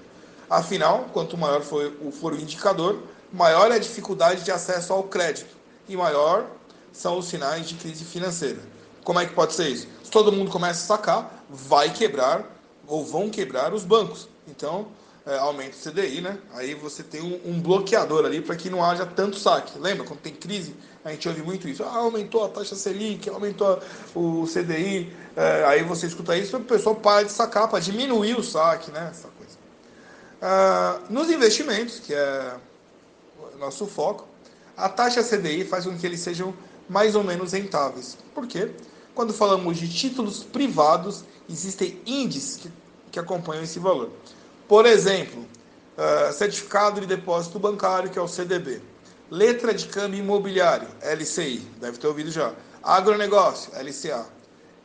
Afinal, 0.50 1.08
quanto 1.12 1.38
maior 1.38 1.62
for, 1.62 1.92
for 2.14 2.34
o 2.34 2.40
indicador, 2.40 3.00
maior 3.34 3.72
é 3.72 3.76
a 3.76 3.80
dificuldade 3.80 4.44
de 4.44 4.52
acesso 4.52 4.94
ao 4.94 5.04
crédito 5.04 5.56
e 5.90 5.98
maior 5.98 6.46
são 6.96 7.18
os 7.18 7.28
sinais 7.28 7.68
de 7.68 7.76
crise 7.76 8.04
financeira. 8.06 8.60
Como 9.04 9.20
é 9.20 9.26
que 9.26 9.34
pode 9.34 9.54
ser 9.54 9.68
isso? 9.68 9.88
Se 10.04 10.10
todo 10.10 10.32
mundo 10.32 10.50
começa 10.50 10.84
a 10.84 10.98
sacar, 10.98 11.46
vai 11.50 11.92
quebrar 11.92 12.44
ou 12.88 13.06
vão 13.06 13.30
quebrar 13.30 13.74
os 13.74 13.84
bancos. 13.84 14.28
Então, 14.48 14.88
é, 15.26 15.38
aumenta 15.38 15.76
o 15.76 15.92
CDI, 15.92 16.22
né? 16.22 16.38
Aí 16.54 16.74
você 16.74 17.04
tem 17.04 17.22
um, 17.22 17.40
um 17.52 17.60
bloqueador 17.60 18.26
ali 18.26 18.42
para 18.42 18.56
que 18.56 18.70
não 18.70 18.84
haja 18.84 19.06
tanto 19.06 19.38
saque. 19.38 19.78
Lembra 19.78 20.06
quando 20.06 20.20
tem 20.20 20.34
crise? 20.34 20.76
A 21.04 21.12
gente 21.12 21.28
ouve 21.28 21.42
muito 21.42 21.68
isso. 21.68 21.84
Ah, 21.84 21.98
aumentou 21.98 22.46
a 22.46 22.50
taxa 22.50 22.76
Selic, 22.76 23.30
aumentou 23.30 23.80
o 24.16 24.46
CDI. 24.48 25.14
É, 25.36 25.66
aí 25.66 25.84
você 25.84 26.08
escuta 26.08 26.36
isso, 26.38 26.58
o 26.58 26.62
pessoal 26.62 26.96
para 26.96 27.24
de 27.24 27.32
sacar, 27.32 27.68
para 27.68 27.80
diminuir 27.80 28.38
o 28.38 28.44
saque, 28.44 28.90
né? 28.92 29.10
Essa 29.12 29.28
coisa. 29.28 29.58
Ah, 30.42 31.00
nos 31.10 31.30
investimentos, 31.30 32.00
que 32.00 32.14
é 32.14 32.56
nosso 33.60 33.86
foco, 33.86 34.28
a 34.78 34.90
taxa 34.90 35.24
CDI 35.24 35.64
faz 35.64 35.86
com 35.86 35.98
que 35.98 36.06
eles 36.06 36.20
sejam 36.20 36.54
mais 36.90 37.16
ou 37.16 37.24
menos 37.24 37.52
rentáveis. 37.52 38.18
Por 38.34 38.48
quê? 38.48 38.72
Quando 39.14 39.34
falamos 39.34 39.78
de 39.78 39.88
títulos 39.88 40.44
privados, 40.44 41.24
existem 41.50 42.00
índices 42.06 42.58
que, 42.58 42.72
que 43.12 43.20
acompanham 43.20 43.64
esse 43.64 43.80
valor. 43.80 44.10
Por 44.68 44.86
exemplo, 44.86 45.46
uh, 45.98 46.34
certificado 46.34 47.02
de 47.02 47.08
depósito 47.08 47.60
bancário, 47.60 48.10
que 48.10 48.20
é 48.20 48.22
o 48.22 48.28
CDB. 48.28 48.82
Letra 49.30 49.74
de 49.74 49.88
câmbio 49.88 50.20
imobiliário, 50.20 50.88
LCI, 51.02 51.60
deve 51.80 51.98
ter 51.98 52.08
ouvido 52.08 52.30
já. 52.30 52.54
Agronegócio, 52.84 53.72
LCA. 53.74 54.26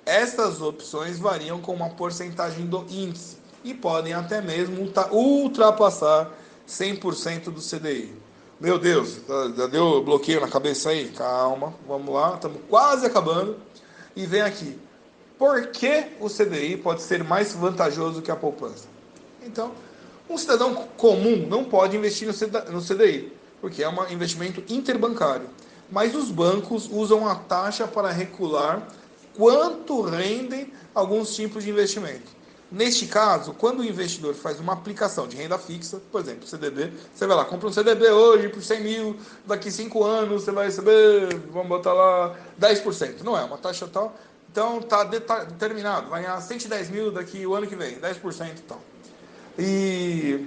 Estas 0.06 0.62
opções 0.62 1.18
variam 1.18 1.60
com 1.60 1.74
uma 1.74 1.90
porcentagem 1.90 2.66
do 2.66 2.86
índice 2.88 3.36
e 3.62 3.74
podem 3.74 4.14
até 4.14 4.40
mesmo 4.40 4.90
ultrapassar 5.12 6.32
100% 6.66 7.44
do 7.44 7.60
CDI. 7.60 8.14
Meu 8.60 8.78
Deus, 8.78 9.18
já 9.56 9.66
deu 9.68 10.04
bloqueio 10.04 10.38
na 10.38 10.46
cabeça 10.46 10.90
aí? 10.90 11.08
Calma, 11.08 11.72
vamos 11.88 12.14
lá, 12.14 12.34
estamos 12.34 12.60
quase 12.68 13.06
acabando. 13.06 13.56
E 14.14 14.26
vem 14.26 14.42
aqui. 14.42 14.78
Por 15.38 15.68
que 15.68 16.08
o 16.20 16.28
CDI 16.28 16.76
pode 16.76 17.00
ser 17.00 17.24
mais 17.24 17.54
vantajoso 17.54 18.20
que 18.20 18.30
a 18.30 18.36
poupança? 18.36 18.86
Então, 19.42 19.72
um 20.28 20.36
cidadão 20.36 20.74
comum 20.98 21.46
não 21.48 21.64
pode 21.64 21.96
investir 21.96 22.28
no 22.28 22.82
CDI, 22.82 23.32
porque 23.62 23.82
é 23.82 23.88
um 23.88 24.06
investimento 24.10 24.62
interbancário. 24.68 25.48
Mas 25.90 26.14
os 26.14 26.30
bancos 26.30 26.86
usam 26.92 27.26
a 27.26 27.36
taxa 27.36 27.88
para 27.88 28.10
regular 28.10 28.86
quanto 29.34 30.02
rendem 30.02 30.70
alguns 30.94 31.34
tipos 31.34 31.64
de 31.64 31.70
investimento. 31.70 32.38
Neste 32.70 33.06
caso, 33.06 33.52
quando 33.54 33.80
o 33.80 33.84
investidor 33.84 34.32
faz 34.32 34.60
uma 34.60 34.74
aplicação 34.74 35.26
de 35.26 35.36
renda 35.36 35.58
fixa, 35.58 36.00
por 36.12 36.20
exemplo, 36.20 36.46
CDB, 36.46 36.92
você 37.12 37.26
vai 37.26 37.36
lá, 37.36 37.44
compra 37.44 37.68
um 37.68 37.72
CDB 37.72 38.08
hoje 38.10 38.48
por 38.48 38.62
100 38.62 38.80
mil, 38.80 39.16
daqui 39.44 39.72
5 39.72 40.04
anos 40.04 40.44
você 40.44 40.52
vai 40.52 40.66
receber, 40.66 41.36
vamos 41.50 41.68
botar 41.68 41.92
lá, 41.92 42.36
10%. 42.60 43.22
Não 43.24 43.36
é 43.36 43.42
uma 43.42 43.58
taxa 43.58 43.88
tal. 43.88 44.14
Então 44.52 44.78
está 44.78 45.04
determinado, 45.04 46.10
vai 46.10 46.22
ganhar 46.22 46.40
110 46.40 46.90
mil 46.90 47.10
daqui 47.10 47.44
o 47.44 47.54
ano 47.54 47.66
que 47.66 47.74
vem, 47.74 47.98
10% 47.98 48.48
e 48.48 48.62
tal. 48.62 48.80
E 49.58 50.46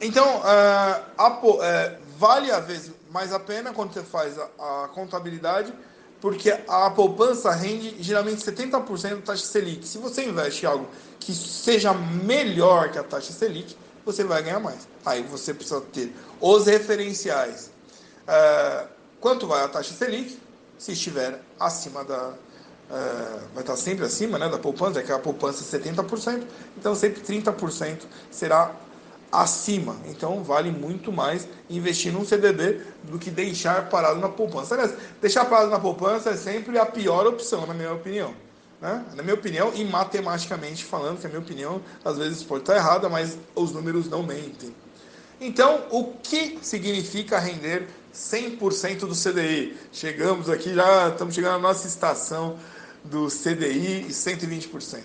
então 0.00 0.38
uh, 0.38 1.04
a, 1.16 1.28
uh, 1.28 1.58
vale 2.18 2.50
a 2.50 2.60
vez 2.60 2.90
mais 3.10 3.32
a 3.32 3.40
pena 3.40 3.72
quando 3.72 3.92
você 3.92 4.02
faz 4.02 4.38
a, 4.38 4.84
a 4.84 4.88
contabilidade, 4.88 5.72
porque 6.24 6.58
a 6.66 6.88
poupança 6.88 7.50
rende 7.50 8.02
geralmente 8.02 8.42
70% 8.42 9.16
da 9.16 9.20
taxa 9.20 9.44
Selic. 9.44 9.86
Se 9.86 9.98
você 9.98 10.24
investe 10.24 10.64
em 10.64 10.68
algo 10.70 10.88
que 11.20 11.34
seja 11.34 11.92
melhor 11.92 12.90
que 12.90 12.98
a 12.98 13.02
taxa 13.02 13.30
Selic, 13.30 13.76
você 14.06 14.24
vai 14.24 14.42
ganhar 14.42 14.58
mais. 14.58 14.88
Aí 15.04 15.22
você 15.22 15.52
precisa 15.52 15.82
ter 15.82 16.16
os 16.40 16.64
referenciais. 16.64 17.70
Uh, 18.26 18.88
quanto 19.20 19.46
vai 19.46 19.64
a 19.64 19.68
taxa 19.68 19.92
Selic? 19.92 20.38
Se 20.78 20.92
estiver 20.92 21.42
acima 21.60 22.02
da, 22.02 22.32
é, 22.90 23.40
vai 23.52 23.62
estar 23.62 23.76
sempre 23.76 24.06
acima 24.06 24.38
né, 24.38 24.48
da 24.48 24.58
poupança, 24.58 25.00
é 25.00 25.02
que 25.02 25.12
a 25.12 25.18
poupança 25.18 25.76
é 25.76 25.78
70%, 25.78 26.42
então 26.78 26.94
sempre 26.94 27.20
30% 27.20 28.00
será 28.30 28.74
acima. 29.42 29.96
Então 30.06 30.42
vale 30.42 30.70
muito 30.70 31.12
mais 31.12 31.48
investir 31.68 32.12
num 32.12 32.24
CDB 32.24 32.80
do 33.02 33.18
que 33.18 33.30
deixar 33.30 33.88
parado 33.88 34.20
na 34.20 34.28
poupança. 34.28 34.74
Aliás, 34.74 34.94
deixar 35.20 35.44
parado 35.46 35.70
na 35.70 35.80
poupança 35.80 36.30
é 36.30 36.36
sempre 36.36 36.78
a 36.78 36.86
pior 36.86 37.26
opção, 37.26 37.66
na 37.66 37.74
minha 37.74 37.92
opinião. 37.92 38.34
Né? 38.80 39.04
Na 39.14 39.22
minha 39.22 39.34
opinião, 39.34 39.72
e 39.74 39.84
matematicamente 39.84 40.84
falando, 40.84 41.18
que 41.18 41.26
a 41.26 41.28
minha 41.28 41.40
opinião 41.40 41.80
às 42.04 42.18
vezes 42.18 42.42
pode 42.42 42.62
estar 42.62 42.76
errada, 42.76 43.08
mas 43.08 43.38
os 43.54 43.72
números 43.72 44.08
não 44.08 44.22
mentem. 44.22 44.74
Então, 45.40 45.84
o 45.90 46.12
que 46.22 46.58
significa 46.62 47.38
render 47.38 47.88
100% 48.14 49.00
do 49.00 49.14
CDI? 49.14 49.76
Chegamos 49.92 50.48
aqui, 50.48 50.72
já 50.72 51.08
estamos 51.08 51.34
chegando 51.34 51.54
na 51.54 51.58
nossa 51.58 51.88
estação 51.88 52.56
do 53.02 53.26
CDI 53.28 54.06
e 54.08 54.10
120%. 54.10 55.00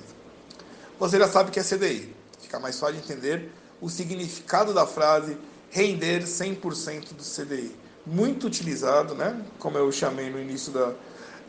Você 0.99 1.17
já 1.17 1.27
sabe 1.27 1.49
que 1.49 1.59
é 1.59 1.63
CDI. 1.63 2.13
Fica 2.41 2.59
mais 2.59 2.79
fácil 2.79 2.97
de 2.97 3.01
entender 3.03 3.51
o 3.81 3.89
significado 3.89 4.73
da 4.73 4.85
frase 4.85 5.37
render 5.71 6.23
100% 6.23 7.13
do 7.13 7.23
CDI. 7.23 7.75
Muito 8.05 8.47
utilizado, 8.47 9.13
né? 9.13 9.39
como 9.59 9.77
eu 9.77 9.91
chamei 9.91 10.29
no 10.29 10.39
início 10.39 10.71
da, 10.71 10.93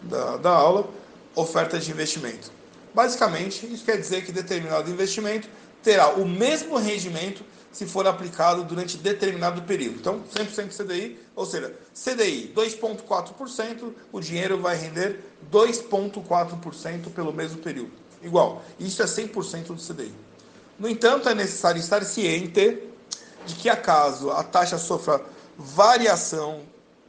da, 0.02 0.36
da 0.36 0.50
aula, 0.50 0.88
oferta 1.34 1.78
de 1.78 1.90
investimento. 1.90 2.50
Basicamente, 2.94 3.66
isso 3.72 3.84
quer 3.84 3.96
dizer 3.96 4.24
que 4.24 4.32
determinado 4.32 4.90
investimento 4.90 5.48
terá 5.82 6.10
o 6.14 6.26
mesmo 6.26 6.76
rendimento 6.76 7.42
se 7.72 7.86
for 7.86 8.06
aplicado 8.06 8.64
durante 8.64 8.96
determinado 8.96 9.62
período. 9.62 9.96
Então, 10.00 10.24
100% 10.34 10.76
CDI, 10.76 11.18
ou 11.36 11.46
seja, 11.46 11.72
CDI 11.94 12.52
2,4%, 12.54 13.92
o 14.12 14.20
dinheiro 14.20 14.58
vai 14.58 14.76
render 14.76 15.20
2,4% 15.52 17.10
pelo 17.14 17.32
mesmo 17.32 17.58
período. 17.58 17.92
Igual. 18.22 18.62
Isso 18.78 19.02
é 19.02 19.06
100% 19.06 19.66
do 19.66 19.76
CDI. 19.76 20.12
No 20.80 20.88
entanto, 20.88 21.28
é 21.28 21.34
necessário 21.34 21.78
estar 21.78 22.02
ciente 22.04 22.82
de 23.44 23.54
que, 23.54 23.68
acaso 23.68 24.30
a 24.30 24.42
taxa 24.42 24.78
sofra 24.78 25.20
variação, 25.58 26.62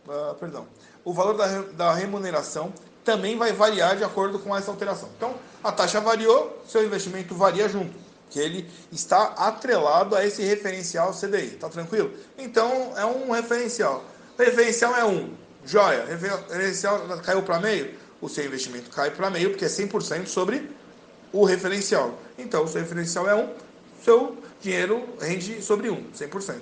uh, 0.05 0.35
perdão, 0.35 0.67
o 1.05 1.13
valor 1.13 1.37
da, 1.37 1.47
da 1.61 1.93
remuneração 1.93 2.73
também 3.05 3.37
vai 3.37 3.53
variar 3.53 3.95
de 3.95 4.03
acordo 4.03 4.37
com 4.39 4.53
essa 4.53 4.69
alteração. 4.69 5.07
Então, 5.15 5.35
a 5.63 5.71
taxa 5.71 6.01
variou, 6.01 6.61
seu 6.67 6.83
investimento 6.83 7.33
varia 7.33 7.69
junto 7.69 7.93
que 8.29 8.39
ele 8.39 8.69
está 8.91 9.23
atrelado 9.37 10.17
a 10.17 10.25
esse 10.25 10.41
referencial 10.41 11.13
CDI. 11.13 11.51
Tá 11.51 11.69
tranquilo? 11.69 12.11
Então 12.37 12.93
é 12.97 13.05
um 13.05 13.31
referencial. 13.31 14.03
Referencial 14.37 14.95
é 14.95 15.05
um. 15.05 15.33
Joia. 15.65 16.05
Referencial 16.05 16.99
caiu 17.23 17.43
para 17.43 17.59
meio? 17.59 17.93
O 18.21 18.29
seu 18.29 18.45
investimento 18.45 18.89
cai 18.89 19.11
para 19.11 19.29
meio, 19.29 19.49
porque 19.49 19.65
é 19.65 19.67
100% 19.67 20.27
sobre 20.27 20.69
o 21.33 21.45
referencial. 21.45 22.19
Então, 22.37 22.63
o 22.63 22.67
seu 22.67 22.81
referencial 22.81 23.29
é 23.29 23.35
um, 23.35 23.49
seu 24.03 24.37
dinheiro 24.61 25.03
rende 25.19 25.61
sobre 25.61 25.89
um, 25.89 26.03
100%. 26.11 26.55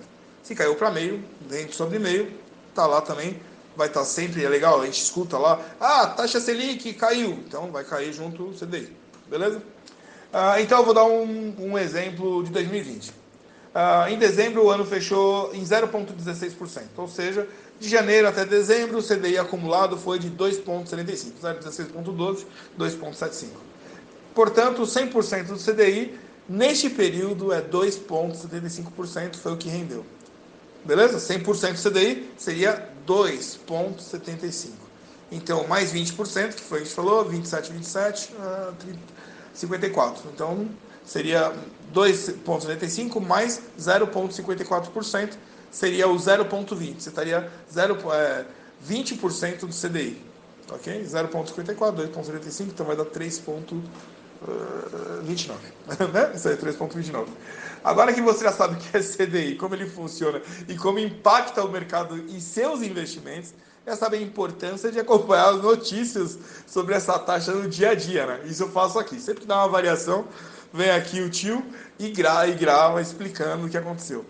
Se 0.44 0.56
caiu 0.56 0.76
para 0.76 0.92
meio, 0.92 1.24
rende 1.50 1.76
sobre 1.76 2.00
meio, 2.00 2.32
tá 2.74 2.86
lá 2.88 3.02
também, 3.02 3.40
vai 3.76 3.88
estar 3.88 4.02
tá 4.02 4.06
sempre, 4.06 4.44
é 4.44 4.50
legal, 4.50 4.82
a 4.82 4.86
gente 4.86 5.02
escuta 5.02 5.38
lá, 5.38 5.60
ah, 5.80 6.08
taxa 6.08 6.40
Selic 6.40 6.94
caiu, 6.94 7.32
então 7.48 7.72
vai 7.72 7.84
cair 7.84 8.12
junto 8.14 8.50
o 8.50 8.54
CDI, 8.54 8.96
beleza? 9.28 9.62
Ah, 10.34 10.62
então 10.62 10.80
eu 10.80 10.86
vou 10.86 10.94
dar 10.94 11.06
um, 11.06 11.56
um 11.60 11.78
exemplo 11.78 12.44
de 12.44 12.52
2020. 12.52 13.14
Ah, 13.74 14.08
em 14.10 14.18
dezembro 14.18 14.66
o 14.66 14.70
ano 14.70 14.86
fechou 14.86 15.54
em 15.54 15.64
0,16%, 15.64 16.84
ou 16.98 17.08
seja, 17.08 17.48
de 17.80 17.88
janeiro 17.88 18.28
até 18.28 18.44
dezembro 18.44 19.00
o 19.00 19.04
CDI 19.04 19.38
acumulado 19.38 19.98
foi 19.98 20.20
de 20.20 20.30
2,75, 20.30 21.34
0,16,12, 21.42 22.46
2,75. 22.78 23.48
Portanto, 24.40 24.84
100% 24.84 25.48
do 25.48 25.58
CDI 25.58 26.18
neste 26.48 26.90
período 26.90 27.52
é 27.52 27.62
2,75%, 27.62 29.36
foi 29.36 29.52
o 29.52 29.58
que 29.58 29.68
rendeu. 29.68 30.06
Beleza? 30.86 31.18
100% 31.18 31.74
do 31.74 31.90
CDI 31.90 32.32
seria 32.38 32.88
2,75. 33.06 34.70
Então, 35.30 35.68
mais 35.68 35.92
20%, 35.92 36.54
que 36.54 36.62
foi 36.62 36.78
o 36.78 36.82
que 36.84 36.84
a 36.84 36.86
gente 36.86 36.96
falou, 36.96 37.26
27, 37.26 37.74
27, 37.74 38.32
uh, 38.32 38.74
30, 38.76 39.00
54. 39.54 40.30
Então, 40.34 40.70
seria 41.04 41.54
2,95 41.94 43.20
mais 43.20 43.62
0,54%, 43.78 45.34
seria 45.70 46.08
o 46.08 46.16
0,20. 46.16 47.02
Você 47.02 47.10
estaria 47.10 47.52
0, 47.70 47.98
é, 48.14 48.46
20% 48.88 49.66
do 49.66 49.76
CDI. 49.76 50.22
Ok? 50.72 51.04
0,54, 51.04 52.10
2,75, 52.10 52.68
então 52.68 52.86
vai 52.86 52.96
dar 52.96 53.04
3,29. 54.46 55.56
né? 56.14 56.32
Isso 56.36 56.48
aí, 56.48 56.58
3,29. 56.58 57.28
Agora 57.84 58.14
que 58.14 58.22
você 58.22 58.44
já 58.44 58.52
sabe 58.52 58.76
o 58.76 58.78
que 58.78 58.98
é 58.98 59.02
CDI, 59.02 59.56
como 59.56 59.76
ele 59.76 59.90
funciona 59.90 60.42
e 60.68 60.76
como 60.76 61.00
impacta 61.00 61.64
o 61.64 61.72
mercado 61.72 62.18
e 62.28 62.42
seus 62.42 62.82
investimentos, 62.82 63.54
já 63.86 63.96
sabe 63.96 64.18
a 64.18 64.22
importância 64.22 64.92
de 64.92 65.00
acompanhar 65.00 65.50
as 65.50 65.62
notícias 65.62 66.38
sobre 66.68 66.94
essa 66.94 67.18
taxa 67.18 67.54
no 67.54 67.68
dia 67.68 67.92
a 67.92 67.96
dia, 67.96 68.26
né? 68.26 68.42
Isso 68.46 68.64
eu 68.64 68.70
faço 68.70 69.00
aqui. 69.00 69.20
Sempre 69.20 69.42
que 69.42 69.48
dá 69.48 69.58
uma 69.58 69.70
variação, 69.70 70.28
vem 70.74 70.92
aqui 70.92 71.22
o 71.22 71.30
tio 71.30 71.64
e 71.98 72.10
grava, 72.10 72.48
e 72.48 72.54
grava 72.54 73.02
explicando 73.02 73.66
o 73.66 73.70
que 73.70 73.78
aconteceu. 73.78 74.26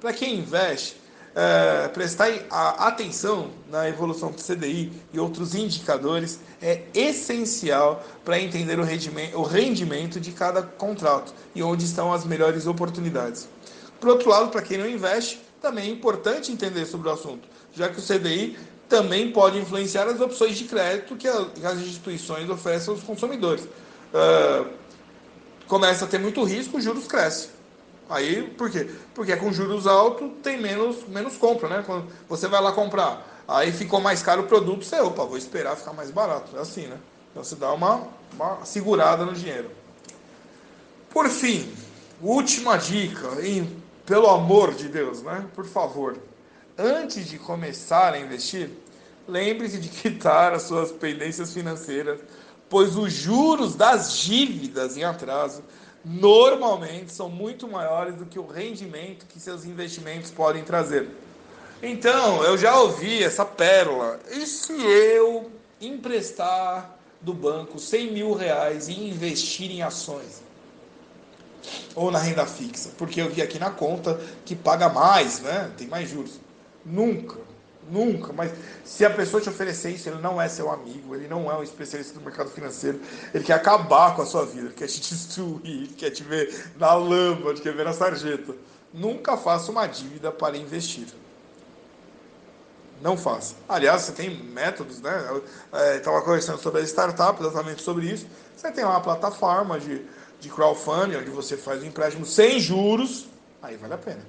Para 0.00 0.12
quem 0.12 0.38
investe, 0.38 0.96
é, 1.34 1.88
prestar 1.88 2.28
atenção 2.50 3.50
na 3.70 3.88
evolução 3.88 4.30
do 4.30 4.42
CDI 4.42 4.92
e 5.12 5.18
outros 5.18 5.54
indicadores 5.54 6.38
é 6.60 6.82
essencial 6.94 8.04
para 8.24 8.38
entender 8.38 8.78
o 8.78 8.84
rendimento, 8.84 9.38
o 9.38 9.42
rendimento 9.42 10.20
de 10.20 10.30
cada 10.32 10.62
contrato 10.62 11.32
e 11.54 11.62
onde 11.62 11.84
estão 11.84 12.12
as 12.12 12.24
melhores 12.24 12.66
oportunidades. 12.66 13.48
Por 13.98 14.10
outro 14.10 14.28
lado, 14.28 14.50
para 14.50 14.62
quem 14.62 14.78
não 14.78 14.88
investe, 14.88 15.40
também 15.60 15.88
é 15.88 15.90
importante 15.90 16.52
entender 16.52 16.84
sobre 16.86 17.08
o 17.08 17.12
assunto, 17.12 17.48
já 17.72 17.88
que 17.88 17.98
o 17.98 18.02
CDI 18.02 18.58
também 18.88 19.32
pode 19.32 19.58
influenciar 19.58 20.06
as 20.06 20.20
opções 20.20 20.58
de 20.58 20.64
crédito 20.64 21.16
que 21.16 21.26
as 21.26 21.78
instituições 21.78 22.50
oferecem 22.50 22.92
aos 22.92 23.02
consumidores. 23.02 23.64
Uh, 23.64 24.68
começa 25.66 26.04
a 26.04 26.08
ter 26.08 26.18
muito 26.18 26.44
risco, 26.44 26.76
os 26.76 26.84
juros 26.84 27.06
crescem. 27.06 27.48
Aí, 28.12 28.42
por 28.42 28.70
quê? 28.70 28.90
Porque 29.14 29.34
com 29.36 29.50
juros 29.50 29.86
altos 29.86 30.30
tem 30.42 30.60
menos, 30.60 31.08
menos 31.08 31.38
compra, 31.38 31.68
né? 31.68 31.82
Quando 31.84 32.06
você 32.28 32.46
vai 32.46 32.60
lá 32.60 32.70
comprar, 32.72 33.42
aí 33.48 33.72
ficou 33.72 34.02
mais 34.02 34.22
caro 34.22 34.42
o 34.42 34.46
produto, 34.46 34.84
você, 34.84 35.00
opa, 35.00 35.24
vou 35.24 35.38
esperar 35.38 35.76
ficar 35.76 35.94
mais 35.94 36.10
barato. 36.10 36.54
É 36.54 36.60
assim, 36.60 36.86
né? 36.86 36.98
Então 37.30 37.42
você 37.42 37.56
dá 37.56 37.72
uma, 37.72 38.06
uma 38.34 38.64
segurada 38.66 39.24
no 39.24 39.32
dinheiro. 39.32 39.70
Por 41.08 41.28
fim, 41.30 41.72
última 42.20 42.76
dica, 42.76 43.28
e 43.40 43.66
pelo 44.04 44.28
amor 44.28 44.74
de 44.74 44.88
Deus, 44.88 45.22
né? 45.22 45.46
Por 45.54 45.64
favor, 45.64 46.18
antes 46.76 47.26
de 47.26 47.38
começar 47.38 48.12
a 48.12 48.20
investir, 48.20 48.68
lembre-se 49.26 49.78
de 49.78 49.88
quitar 49.90 50.52
as 50.52 50.64
suas 50.64 50.92
pendências 50.92 51.54
financeiras, 51.54 52.20
pois 52.68 52.94
os 52.94 53.10
juros 53.10 53.74
das 53.74 54.12
dívidas 54.18 54.98
em 54.98 55.04
atraso 55.04 55.62
normalmente 56.04 57.12
são 57.12 57.28
muito 57.28 57.68
maiores 57.68 58.14
do 58.16 58.26
que 58.26 58.38
o 58.38 58.46
rendimento 58.46 59.26
que 59.26 59.38
seus 59.38 59.64
investimentos 59.64 60.30
podem 60.30 60.64
trazer. 60.64 61.08
Então, 61.82 62.44
eu 62.44 62.56
já 62.56 62.76
ouvi 62.78 63.22
essa 63.22 63.44
pérola. 63.44 64.20
E 64.30 64.46
se 64.46 64.72
eu 64.72 65.50
emprestar 65.80 66.96
do 67.20 67.32
banco 67.32 67.78
100 67.78 68.12
mil 68.12 68.32
reais 68.34 68.88
e 68.88 68.92
investir 68.92 69.70
em 69.70 69.82
ações? 69.82 70.42
Ou 71.94 72.10
na 72.10 72.18
renda 72.18 72.46
fixa? 72.46 72.90
Porque 72.98 73.20
eu 73.20 73.30
vi 73.30 73.42
aqui 73.42 73.58
na 73.58 73.70
conta 73.70 74.20
que 74.44 74.56
paga 74.56 74.88
mais, 74.88 75.40
né? 75.40 75.70
Tem 75.76 75.86
mais 75.86 76.08
juros. 76.08 76.40
Nunca 76.84 77.51
Nunca, 77.90 78.32
mas 78.32 78.52
se 78.84 79.04
a 79.04 79.10
pessoa 79.10 79.40
te 79.40 79.48
oferecer 79.48 79.90
isso, 79.90 80.08
ele 80.08 80.20
não 80.20 80.40
é 80.40 80.48
seu 80.48 80.70
amigo, 80.70 81.14
ele 81.14 81.26
não 81.26 81.50
é 81.50 81.56
um 81.56 81.62
especialista 81.62 82.14
do 82.14 82.24
mercado 82.24 82.48
financeiro, 82.50 83.00
ele 83.34 83.42
quer 83.42 83.54
acabar 83.54 84.14
com 84.14 84.22
a 84.22 84.26
sua 84.26 84.46
vida, 84.46 84.66
ele 84.66 84.74
quer 84.74 84.86
te 84.86 85.00
destruir, 85.10 85.60
ele 85.64 85.94
quer 85.94 86.10
te 86.10 86.22
ver 86.22 86.70
na 86.78 86.94
lama, 86.94 87.50
ele 87.50 87.60
quer 87.60 87.74
ver 87.74 87.84
na 87.84 87.92
sarjeta. 87.92 88.54
Nunca 88.94 89.36
faça 89.36 89.70
uma 89.70 89.86
dívida 89.86 90.30
para 90.30 90.56
investir. 90.56 91.06
Não 93.00 93.16
faça. 93.16 93.56
Aliás, 93.68 94.02
você 94.02 94.12
tem 94.12 94.30
métodos, 94.30 95.00
né? 95.00 95.42
Estava 95.96 96.22
conversando 96.22 96.58
sobre 96.58 96.82
a 96.82 96.84
startup, 96.84 97.40
exatamente 97.40 97.82
sobre 97.82 98.06
isso. 98.06 98.26
Você 98.56 98.70
tem 98.70 98.84
uma 98.84 99.00
plataforma 99.00 99.80
de, 99.80 100.06
de 100.38 100.48
crowdfunding, 100.48 101.16
onde 101.16 101.30
você 101.30 101.56
faz 101.56 101.82
um 101.82 101.86
empréstimo 101.86 102.24
sem 102.24 102.60
juros, 102.60 103.26
aí 103.60 103.76
vale 103.76 103.94
a 103.94 103.98
pena. 103.98 104.24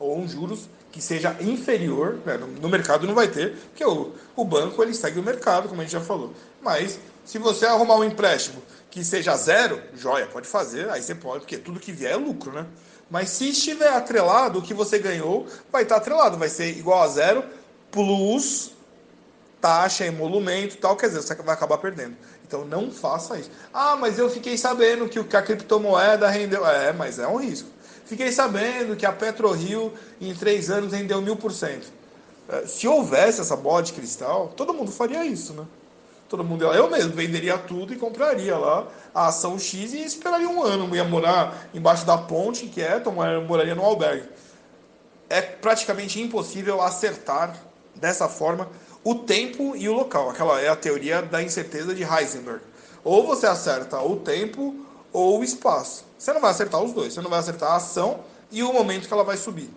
Ou 0.00 0.18
um 0.18 0.26
juros 0.26 0.68
que 0.92 1.00
seja 1.00 1.34
inferior, 1.40 2.18
né, 2.24 2.36
no, 2.36 2.46
no, 2.46 2.68
mercado 2.68 3.06
não 3.06 3.14
vai 3.14 3.26
ter, 3.26 3.56
porque 3.70 3.84
o, 3.84 4.12
o 4.36 4.44
banco 4.44 4.82
ele 4.82 4.92
segue 4.92 5.18
o 5.18 5.22
mercado, 5.22 5.68
como 5.68 5.80
a 5.80 5.84
gente 5.84 5.92
já 5.92 6.00
falou. 6.00 6.34
Mas 6.60 7.00
se 7.24 7.38
você 7.38 7.64
arrumar 7.64 7.96
um 7.96 8.04
empréstimo 8.04 8.62
que 8.90 9.02
seja 9.02 9.34
zero, 9.36 9.82
joia, 9.96 10.26
pode 10.26 10.46
fazer, 10.46 10.90
aí 10.90 11.02
você 11.02 11.14
pode, 11.14 11.40
porque 11.40 11.56
tudo 11.56 11.80
que 11.80 11.90
vier 11.90 12.12
é 12.12 12.16
lucro, 12.16 12.52
né? 12.52 12.66
Mas 13.10 13.30
se 13.30 13.48
estiver 13.48 13.88
atrelado, 13.88 14.58
o 14.58 14.62
que 14.62 14.74
você 14.74 14.98
ganhou 14.98 15.46
vai 15.70 15.82
estar 15.82 15.96
atrelado, 15.96 16.36
vai 16.36 16.48
ser 16.48 16.68
igual 16.76 17.02
a 17.02 17.08
zero, 17.08 17.42
plus 17.90 18.72
taxa, 19.62 20.04
emolumento 20.04 20.76
tal, 20.76 20.96
quer 20.96 21.06
dizer, 21.06 21.22
você 21.22 21.34
vai 21.36 21.54
acabar 21.54 21.78
perdendo. 21.78 22.16
Então 22.44 22.66
não 22.66 22.90
faça 22.90 23.38
isso. 23.38 23.50
Ah, 23.72 23.96
mas 23.96 24.18
eu 24.18 24.28
fiquei 24.28 24.58
sabendo 24.58 25.08
que 25.08 25.18
a 25.36 25.40
criptomoeda 25.40 26.28
rendeu. 26.28 26.66
É, 26.66 26.92
mas 26.92 27.18
é 27.18 27.26
um 27.26 27.36
risco. 27.36 27.68
Fiquei 28.04 28.32
sabendo 28.32 28.96
que 28.96 29.06
a 29.06 29.12
PetroRio 29.12 29.92
em 30.20 30.34
três 30.34 30.70
anos 30.70 30.92
rendeu 30.92 31.20
mil 31.22 31.36
por 31.36 31.52
cento. 31.52 31.86
É, 32.48 32.66
se 32.66 32.86
houvesse 32.88 33.40
essa 33.40 33.56
bola 33.56 33.82
de 33.82 33.92
cristal, 33.92 34.52
todo 34.56 34.74
mundo 34.74 34.90
faria 34.90 35.24
isso, 35.24 35.52
né? 35.52 35.64
Todo 36.28 36.42
mundo, 36.42 36.64
eu 36.64 36.90
mesmo 36.90 37.12
venderia 37.12 37.58
tudo 37.58 37.92
e 37.92 37.96
compraria 37.96 38.56
lá 38.56 38.88
a 39.14 39.26
ação 39.26 39.58
X 39.58 39.92
e 39.92 40.02
esperaria 40.02 40.48
um 40.48 40.62
ano. 40.62 40.96
Ia 40.96 41.04
morar 41.04 41.68
embaixo 41.74 42.06
da 42.06 42.16
ponte 42.16 42.64
inquieto, 42.64 43.12
moraria 43.12 43.74
no 43.74 43.84
albergue. 43.84 44.26
É 45.28 45.42
praticamente 45.42 46.20
impossível 46.20 46.80
acertar 46.80 47.54
dessa 47.94 48.28
forma 48.28 48.68
o 49.04 49.14
tempo 49.14 49.76
e 49.76 49.88
o 49.90 49.92
local. 49.92 50.30
Aquela 50.30 50.58
é 50.58 50.70
a 50.70 50.76
teoria 50.76 51.20
da 51.20 51.42
incerteza 51.42 51.94
de 51.94 52.02
Heisenberg. 52.02 52.62
Ou 53.04 53.26
você 53.26 53.46
acerta 53.46 54.00
o 54.00 54.16
tempo 54.16 54.74
ou 55.12 55.40
o 55.40 55.44
espaço. 55.44 56.02
Você 56.22 56.32
não 56.32 56.40
vai 56.40 56.52
acertar 56.52 56.80
os 56.80 56.92
dois. 56.92 57.12
Você 57.12 57.20
não 57.20 57.28
vai 57.28 57.40
acertar 57.40 57.72
a 57.72 57.76
ação 57.76 58.20
e 58.48 58.62
o 58.62 58.72
momento 58.72 59.08
que 59.08 59.12
ela 59.12 59.24
vai 59.24 59.36
subir. 59.36 59.68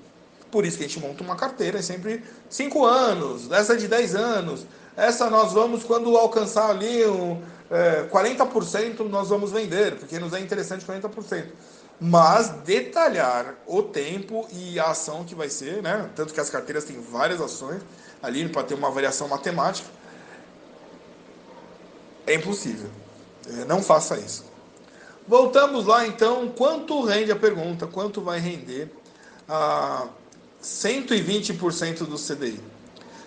Por 0.51 0.63
isso 0.63 0.77
que 0.77 0.83
a 0.83 0.87
gente 0.87 0.99
monta 0.99 1.23
uma 1.23 1.35
carteira, 1.35 1.79
é 1.79 1.81
sempre 1.81 2.23
5 2.47 2.85
anos, 2.85 3.51
essa 3.51 3.73
é 3.73 3.75
de 3.75 3.87
10 3.87 4.13
anos. 4.13 4.67
Essa 4.95 5.27
nós 5.27 5.53
vamos, 5.53 5.83
quando 5.83 6.15
alcançar 6.15 6.69
ali 6.69 7.03
um, 7.07 7.41
é, 7.71 8.03
40%, 8.11 8.99
nós 9.09 9.29
vamos 9.29 9.51
vender, 9.51 9.95
porque 9.95 10.19
nos 10.19 10.33
é 10.33 10.39
interessante 10.39 10.85
40%. 10.85 11.45
Mas 11.99 12.49
detalhar 12.63 13.55
o 13.65 13.81
tempo 13.81 14.47
e 14.51 14.79
a 14.79 14.91
ação 14.91 15.23
que 15.23 15.33
vai 15.33 15.49
ser, 15.49 15.81
né? 15.81 16.11
Tanto 16.15 16.31
que 16.31 16.39
as 16.39 16.51
carteiras 16.51 16.83
têm 16.83 17.01
várias 17.01 17.41
ações 17.41 17.81
ali 18.21 18.47
para 18.47 18.61
ter 18.61 18.75
uma 18.75 18.91
variação 18.91 19.27
matemática. 19.27 19.89
É 22.27 22.35
impossível. 22.35 22.91
É, 23.49 23.65
não 23.65 23.81
faça 23.81 24.15
isso. 24.19 24.54
Voltamos 25.27 25.85
lá 25.87 26.05
então, 26.05 26.49
quanto 26.49 27.03
rende 27.03 27.31
a 27.31 27.35
pergunta, 27.35 27.87
quanto 27.87 28.21
vai 28.21 28.39
render 28.39 28.91
a 29.49 30.07
120% 30.61 32.05
do 32.05 32.15
CDI? 32.15 32.61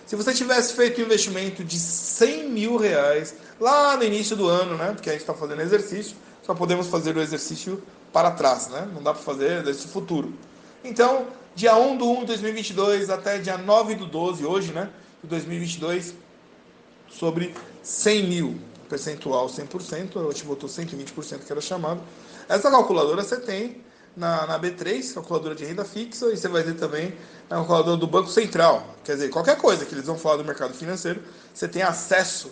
Se 0.05 0.15
você 0.15 0.33
tivesse 0.33 0.73
feito 0.73 1.01
um 1.01 1.03
investimento 1.03 1.63
de 1.63 1.77
100 1.77 2.49
mil 2.49 2.77
reais 2.77 3.35
lá 3.59 3.97
no 3.97 4.03
início 4.03 4.35
do 4.35 4.47
ano, 4.47 4.77
né? 4.77 4.93
Porque 4.93 5.09
a 5.09 5.11
gente 5.11 5.21
está 5.21 5.33
fazendo 5.33 5.61
exercício, 5.61 6.15
só 6.41 6.55
podemos 6.55 6.87
fazer 6.87 7.15
o 7.17 7.21
exercício 7.21 7.83
para 8.13 8.31
trás, 8.31 8.69
né? 8.69 8.87
Não 8.93 9.03
dá 9.03 9.13
para 9.13 9.21
fazer 9.21 9.61
desse 9.61 9.87
futuro. 9.87 10.33
Então, 10.83 11.27
dia 11.53 11.75
1 11.75 11.97
do 11.97 12.09
1 12.09 12.19
de 12.21 12.25
2022 12.27 13.09
até 13.09 13.37
dia 13.39 13.57
9 13.57 13.95
do 13.95 14.05
12, 14.05 14.45
hoje, 14.45 14.71
né? 14.71 14.89
De 15.21 15.29
2022, 15.29 16.13
sobre 17.09 17.53
100 17.83 18.23
mil 18.23 18.68
percentual 18.89 19.47
100%, 19.47 20.19
a 20.19 20.31
gente 20.31 20.43
botou 20.43 20.67
120% 20.67 21.45
que 21.45 21.51
era 21.51 21.61
chamado. 21.61 22.01
Essa 22.49 22.71
calculadora 22.71 23.23
você 23.23 23.37
tem 23.37 23.81
na, 24.17 24.47
na 24.47 24.59
B3, 24.59 25.13
calculadora 25.13 25.55
de 25.55 25.63
renda 25.63 25.85
fixa, 25.85 26.25
e 26.33 26.37
você 26.37 26.47
vai 26.47 26.63
ter 26.63 26.73
também 26.73 27.13
na 27.49 27.57
calculadora 27.57 27.97
do 27.97 28.07
Banco 28.07 28.29
Central. 28.29 28.95
Quer 29.03 29.13
dizer, 29.13 29.29
qualquer 29.29 29.57
coisa 29.57 29.85
que 29.85 29.93
eles 29.93 30.05
vão 30.05 30.17
falar 30.17 30.37
do 30.37 30.43
mercado 30.43 30.73
financeiro, 30.73 31.21
você 31.53 31.67
tem 31.67 31.83
acesso 31.83 32.51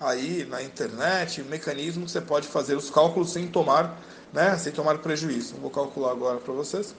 aí 0.00 0.46
na 0.48 0.62
internet, 0.62 1.42
mecanismo 1.42 2.04
que 2.04 2.10
você 2.10 2.20
pode 2.20 2.46
fazer 2.46 2.76
os 2.76 2.90
cálculos 2.90 3.32
sem 3.32 3.48
tomar, 3.48 4.00
né, 4.32 4.56
sem 4.56 4.72
tomar 4.72 4.98
prejuízo. 4.98 5.54
Vou 5.56 5.70
calcular 5.70 6.12
agora 6.12 6.38
para 6.38 6.52
vocês. 6.52 6.94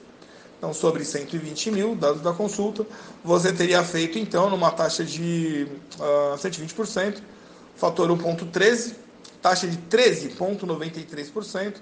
Então, 0.58 0.72
sobre 0.72 1.04
120 1.04 1.70
mil, 1.70 1.94
dados 1.94 2.22
da 2.22 2.32
consulta, 2.32 2.86
você 3.22 3.52
teria 3.52 3.82
feito, 3.84 4.18
então, 4.18 4.48
numa 4.48 4.70
taxa 4.70 5.04
de 5.04 5.68
uh, 5.98 6.32
ah, 6.32 6.36
120%, 6.38 7.18
fator 7.76 8.10
1,13, 8.10 8.94
taxa 9.40 9.66
de 9.66 9.78
13,93%, 9.78 11.76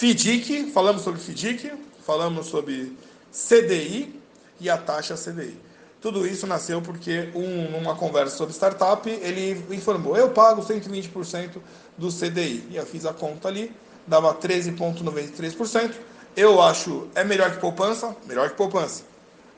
FDIC, 0.00 0.70
falamos 0.72 1.02
sobre 1.02 1.20
FDIC, 1.20 1.72
falamos 2.06 2.46
sobre 2.46 2.96
CDI 3.30 4.20
e 4.58 4.70
a 4.70 4.78
taxa 4.78 5.14
CDI. 5.14 5.56
Tudo 6.00 6.26
isso 6.26 6.46
nasceu 6.46 6.80
porque, 6.80 7.28
um, 7.34 7.70
numa 7.70 7.94
conversa 7.94 8.34
sobre 8.34 8.54
startup, 8.54 9.08
ele 9.08 9.62
informou: 9.70 10.16
eu 10.16 10.30
pago 10.30 10.62
120% 10.62 11.58
do 11.98 12.08
CDI. 12.08 12.66
E 12.70 12.76
eu 12.76 12.86
fiz 12.86 13.04
a 13.04 13.12
conta 13.12 13.48
ali, 13.48 13.70
dava 14.06 14.34
13,93%. 14.34 15.92
Eu 16.34 16.62
acho, 16.62 17.08
é 17.14 17.22
melhor 17.22 17.50
que 17.50 17.58
poupança? 17.58 18.16
Melhor 18.26 18.48
que 18.48 18.56
poupança. 18.56 19.04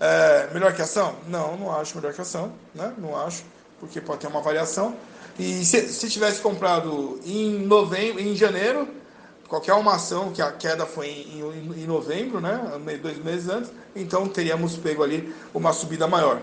É 0.04 0.48
melhor 0.52 0.74
que 0.74 0.82
ação? 0.82 1.14
Não, 1.28 1.56
não 1.56 1.72
acho 1.78 1.94
melhor 1.94 2.12
que 2.12 2.20
ação. 2.20 2.52
Né? 2.74 2.92
Não 2.98 3.16
acho, 3.16 3.44
porque 3.78 4.00
pode 4.00 4.20
ter 4.20 4.26
uma 4.26 4.40
variação. 4.40 4.96
E 5.38 5.64
se, 5.64 5.88
se 5.88 6.10
tivesse 6.10 6.40
comprado 6.40 7.20
em 7.24 7.60
novembro, 7.60 8.20
em 8.20 8.34
janeiro, 8.34 8.88
qualquer 9.46 9.74
uma 9.74 9.94
ação 9.94 10.32
que 10.32 10.42
a 10.42 10.50
queda 10.50 10.86
foi 10.86 11.06
em, 11.06 11.40
em, 11.40 11.84
em 11.84 11.86
novembro, 11.86 12.40
né, 12.40 12.60
dois 13.00 13.16
meses 13.18 13.48
antes, 13.48 13.70
então 13.94 14.26
teríamos 14.26 14.76
pego 14.76 15.04
ali 15.04 15.32
uma 15.54 15.72
subida 15.72 16.08
maior. 16.08 16.42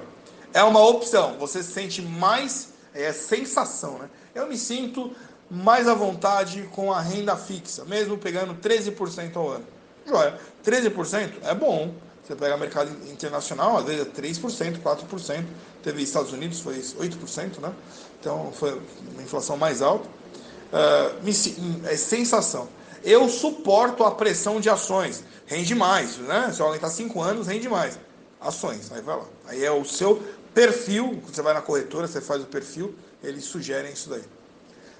É 0.54 0.64
uma 0.64 0.82
opção, 0.82 1.36
você 1.38 1.62
se 1.62 1.74
sente 1.74 2.02
mais, 2.02 2.70
é 2.94 3.12
sensação, 3.12 4.00
né? 4.00 4.10
Eu 4.34 4.48
me 4.48 4.58
sinto 4.58 5.12
mais 5.52 5.86
à 5.86 5.94
vontade 5.94 6.70
com 6.72 6.94
a 6.94 7.02
renda 7.02 7.36
fixa, 7.36 7.84
mesmo 7.84 8.18
pegando 8.18 8.56
13% 8.56 9.36
ao 9.36 9.50
ano. 9.50 9.66
Joia, 10.08 10.40
13% 10.64 11.32
é 11.44 11.54
bom. 11.54 11.94
Você 12.30 12.36
pega 12.36 12.56
o 12.56 12.60
mercado 12.60 12.92
internacional, 13.12 13.78
às 13.78 13.86
vezes 13.86 14.06
é 14.06 14.06
3%, 14.06 14.84
4%. 14.84 15.46
Teve 15.82 16.04
Estados 16.04 16.32
Unidos, 16.32 16.60
foi 16.60 16.76
8%, 16.76 17.58
né? 17.60 17.74
Então 18.20 18.52
foi 18.54 18.80
uma 19.14 19.24
inflação 19.24 19.58
mais 19.58 19.82
alta. 19.82 20.08
Uh, 20.08 21.88
é 21.88 21.98
sensação. 21.98 22.70
Eu 23.04 23.28
suporto 23.30 24.04
a 24.04 24.12
pressão 24.12 24.62
de 24.62 24.70
ações. 24.70 25.24
Rende 25.48 25.74
mais, 25.74 26.18
né? 26.18 26.52
Se 26.54 26.62
alguém 26.62 26.76
está 26.76 26.88
5 26.88 27.20
anos, 27.20 27.48
rende 27.48 27.68
mais. 27.68 27.98
Ações, 28.40 28.92
aí 28.92 29.02
vai 29.02 29.18
lá. 29.18 29.26
Aí 29.48 29.66
é 29.66 29.72
o 29.72 29.84
seu 29.84 30.22
perfil, 30.54 31.20
você 31.26 31.42
vai 31.42 31.56
na 31.56 31.64
corretora, 31.64 32.08
você 32.08 32.22
faz 32.22 32.44
o 32.44 32.46
perfil, 32.46 32.94
eles 33.24 33.44
sugerem 33.46 33.92
isso 33.92 34.08
daí. 34.08 34.24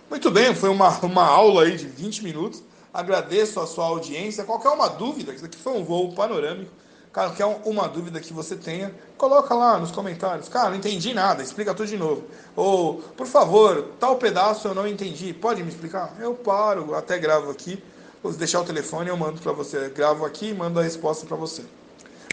Muito 0.10 0.32
bem, 0.32 0.56
foi 0.56 0.70
uma, 0.70 0.98
uma 1.02 1.26
aula 1.26 1.66
aí 1.66 1.78
de 1.78 1.86
20 1.86 2.24
minutos. 2.24 2.64
Agradeço 2.92 3.60
a 3.60 3.68
sua 3.68 3.86
audiência. 3.86 4.44
Qualquer 4.44 4.70
uma 4.70 4.88
dúvida, 4.88 5.32
isso 5.32 5.46
aqui 5.46 5.60
foi 5.60 5.74
um 5.74 5.84
voo 5.84 6.12
panorâmico. 6.14 6.72
Cara, 7.12 7.32
quer 7.32 7.46
uma 7.66 7.88
dúvida 7.88 8.20
que 8.20 8.32
você 8.32 8.56
tenha, 8.56 8.94
coloca 9.18 9.54
lá 9.56 9.80
nos 9.80 9.92
comentários. 9.92 10.48
Cara, 10.48 10.70
não 10.70 10.78
entendi 10.78 11.12
nada, 11.14 11.42
explica 11.42 11.74
tudo 11.74 11.88
de 11.88 11.98
novo. 11.98 12.24
Ou, 12.56 13.02
por 13.18 13.26
favor, 13.26 13.90
tal 14.00 14.18
pedaço 14.18 14.68
eu 14.68 14.76
não 14.76 14.88
entendi, 14.88 15.34
pode 15.34 15.64
me 15.64 15.70
explicar? 15.70 16.16
Eu 16.20 16.36
paro, 16.36 16.94
até 16.94 17.18
gravo 17.18 17.50
aqui. 17.50 17.84
Vou 18.22 18.32
deixar 18.34 18.62
o 18.62 18.66
telefone, 18.66 19.10
eu 19.10 19.18
mando 19.18 19.42
para 19.42 19.52
você. 19.52 19.90
Gravo 19.90 20.24
aqui 20.26 20.50
e 20.50 20.54
mando 20.54 20.80
a 20.80 20.84
resposta 20.84 21.26
para 21.26 21.38
você. 21.38 21.64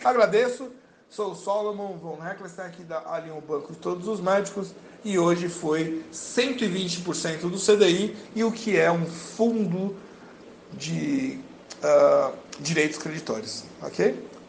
Agradeço. 0.04 0.68
Sou 1.08 1.32
o 1.32 1.34
Solomon 1.36 1.96
von 1.96 2.18
Heckelstein 2.22 2.84
da 2.86 3.00
Allianz 3.06 3.42
Banco 3.44 3.72
de 3.72 3.78
Todos 3.78 4.08
os 4.08 4.20
Médicos 4.20 4.74
e 5.04 5.18
hoje 5.18 5.48
foi 5.48 6.04
120% 6.12 7.48
do 7.48 7.58
CDI 7.58 8.16
e 8.34 8.42
o 8.42 8.50
que 8.50 8.76
é 8.76 8.90
um 8.90 9.06
fundo 9.06 9.96
de 10.72 11.38
uh, 11.78 12.32
direitos 12.58 12.98
creditórios. 12.98 13.64
Ok? 13.80 14.25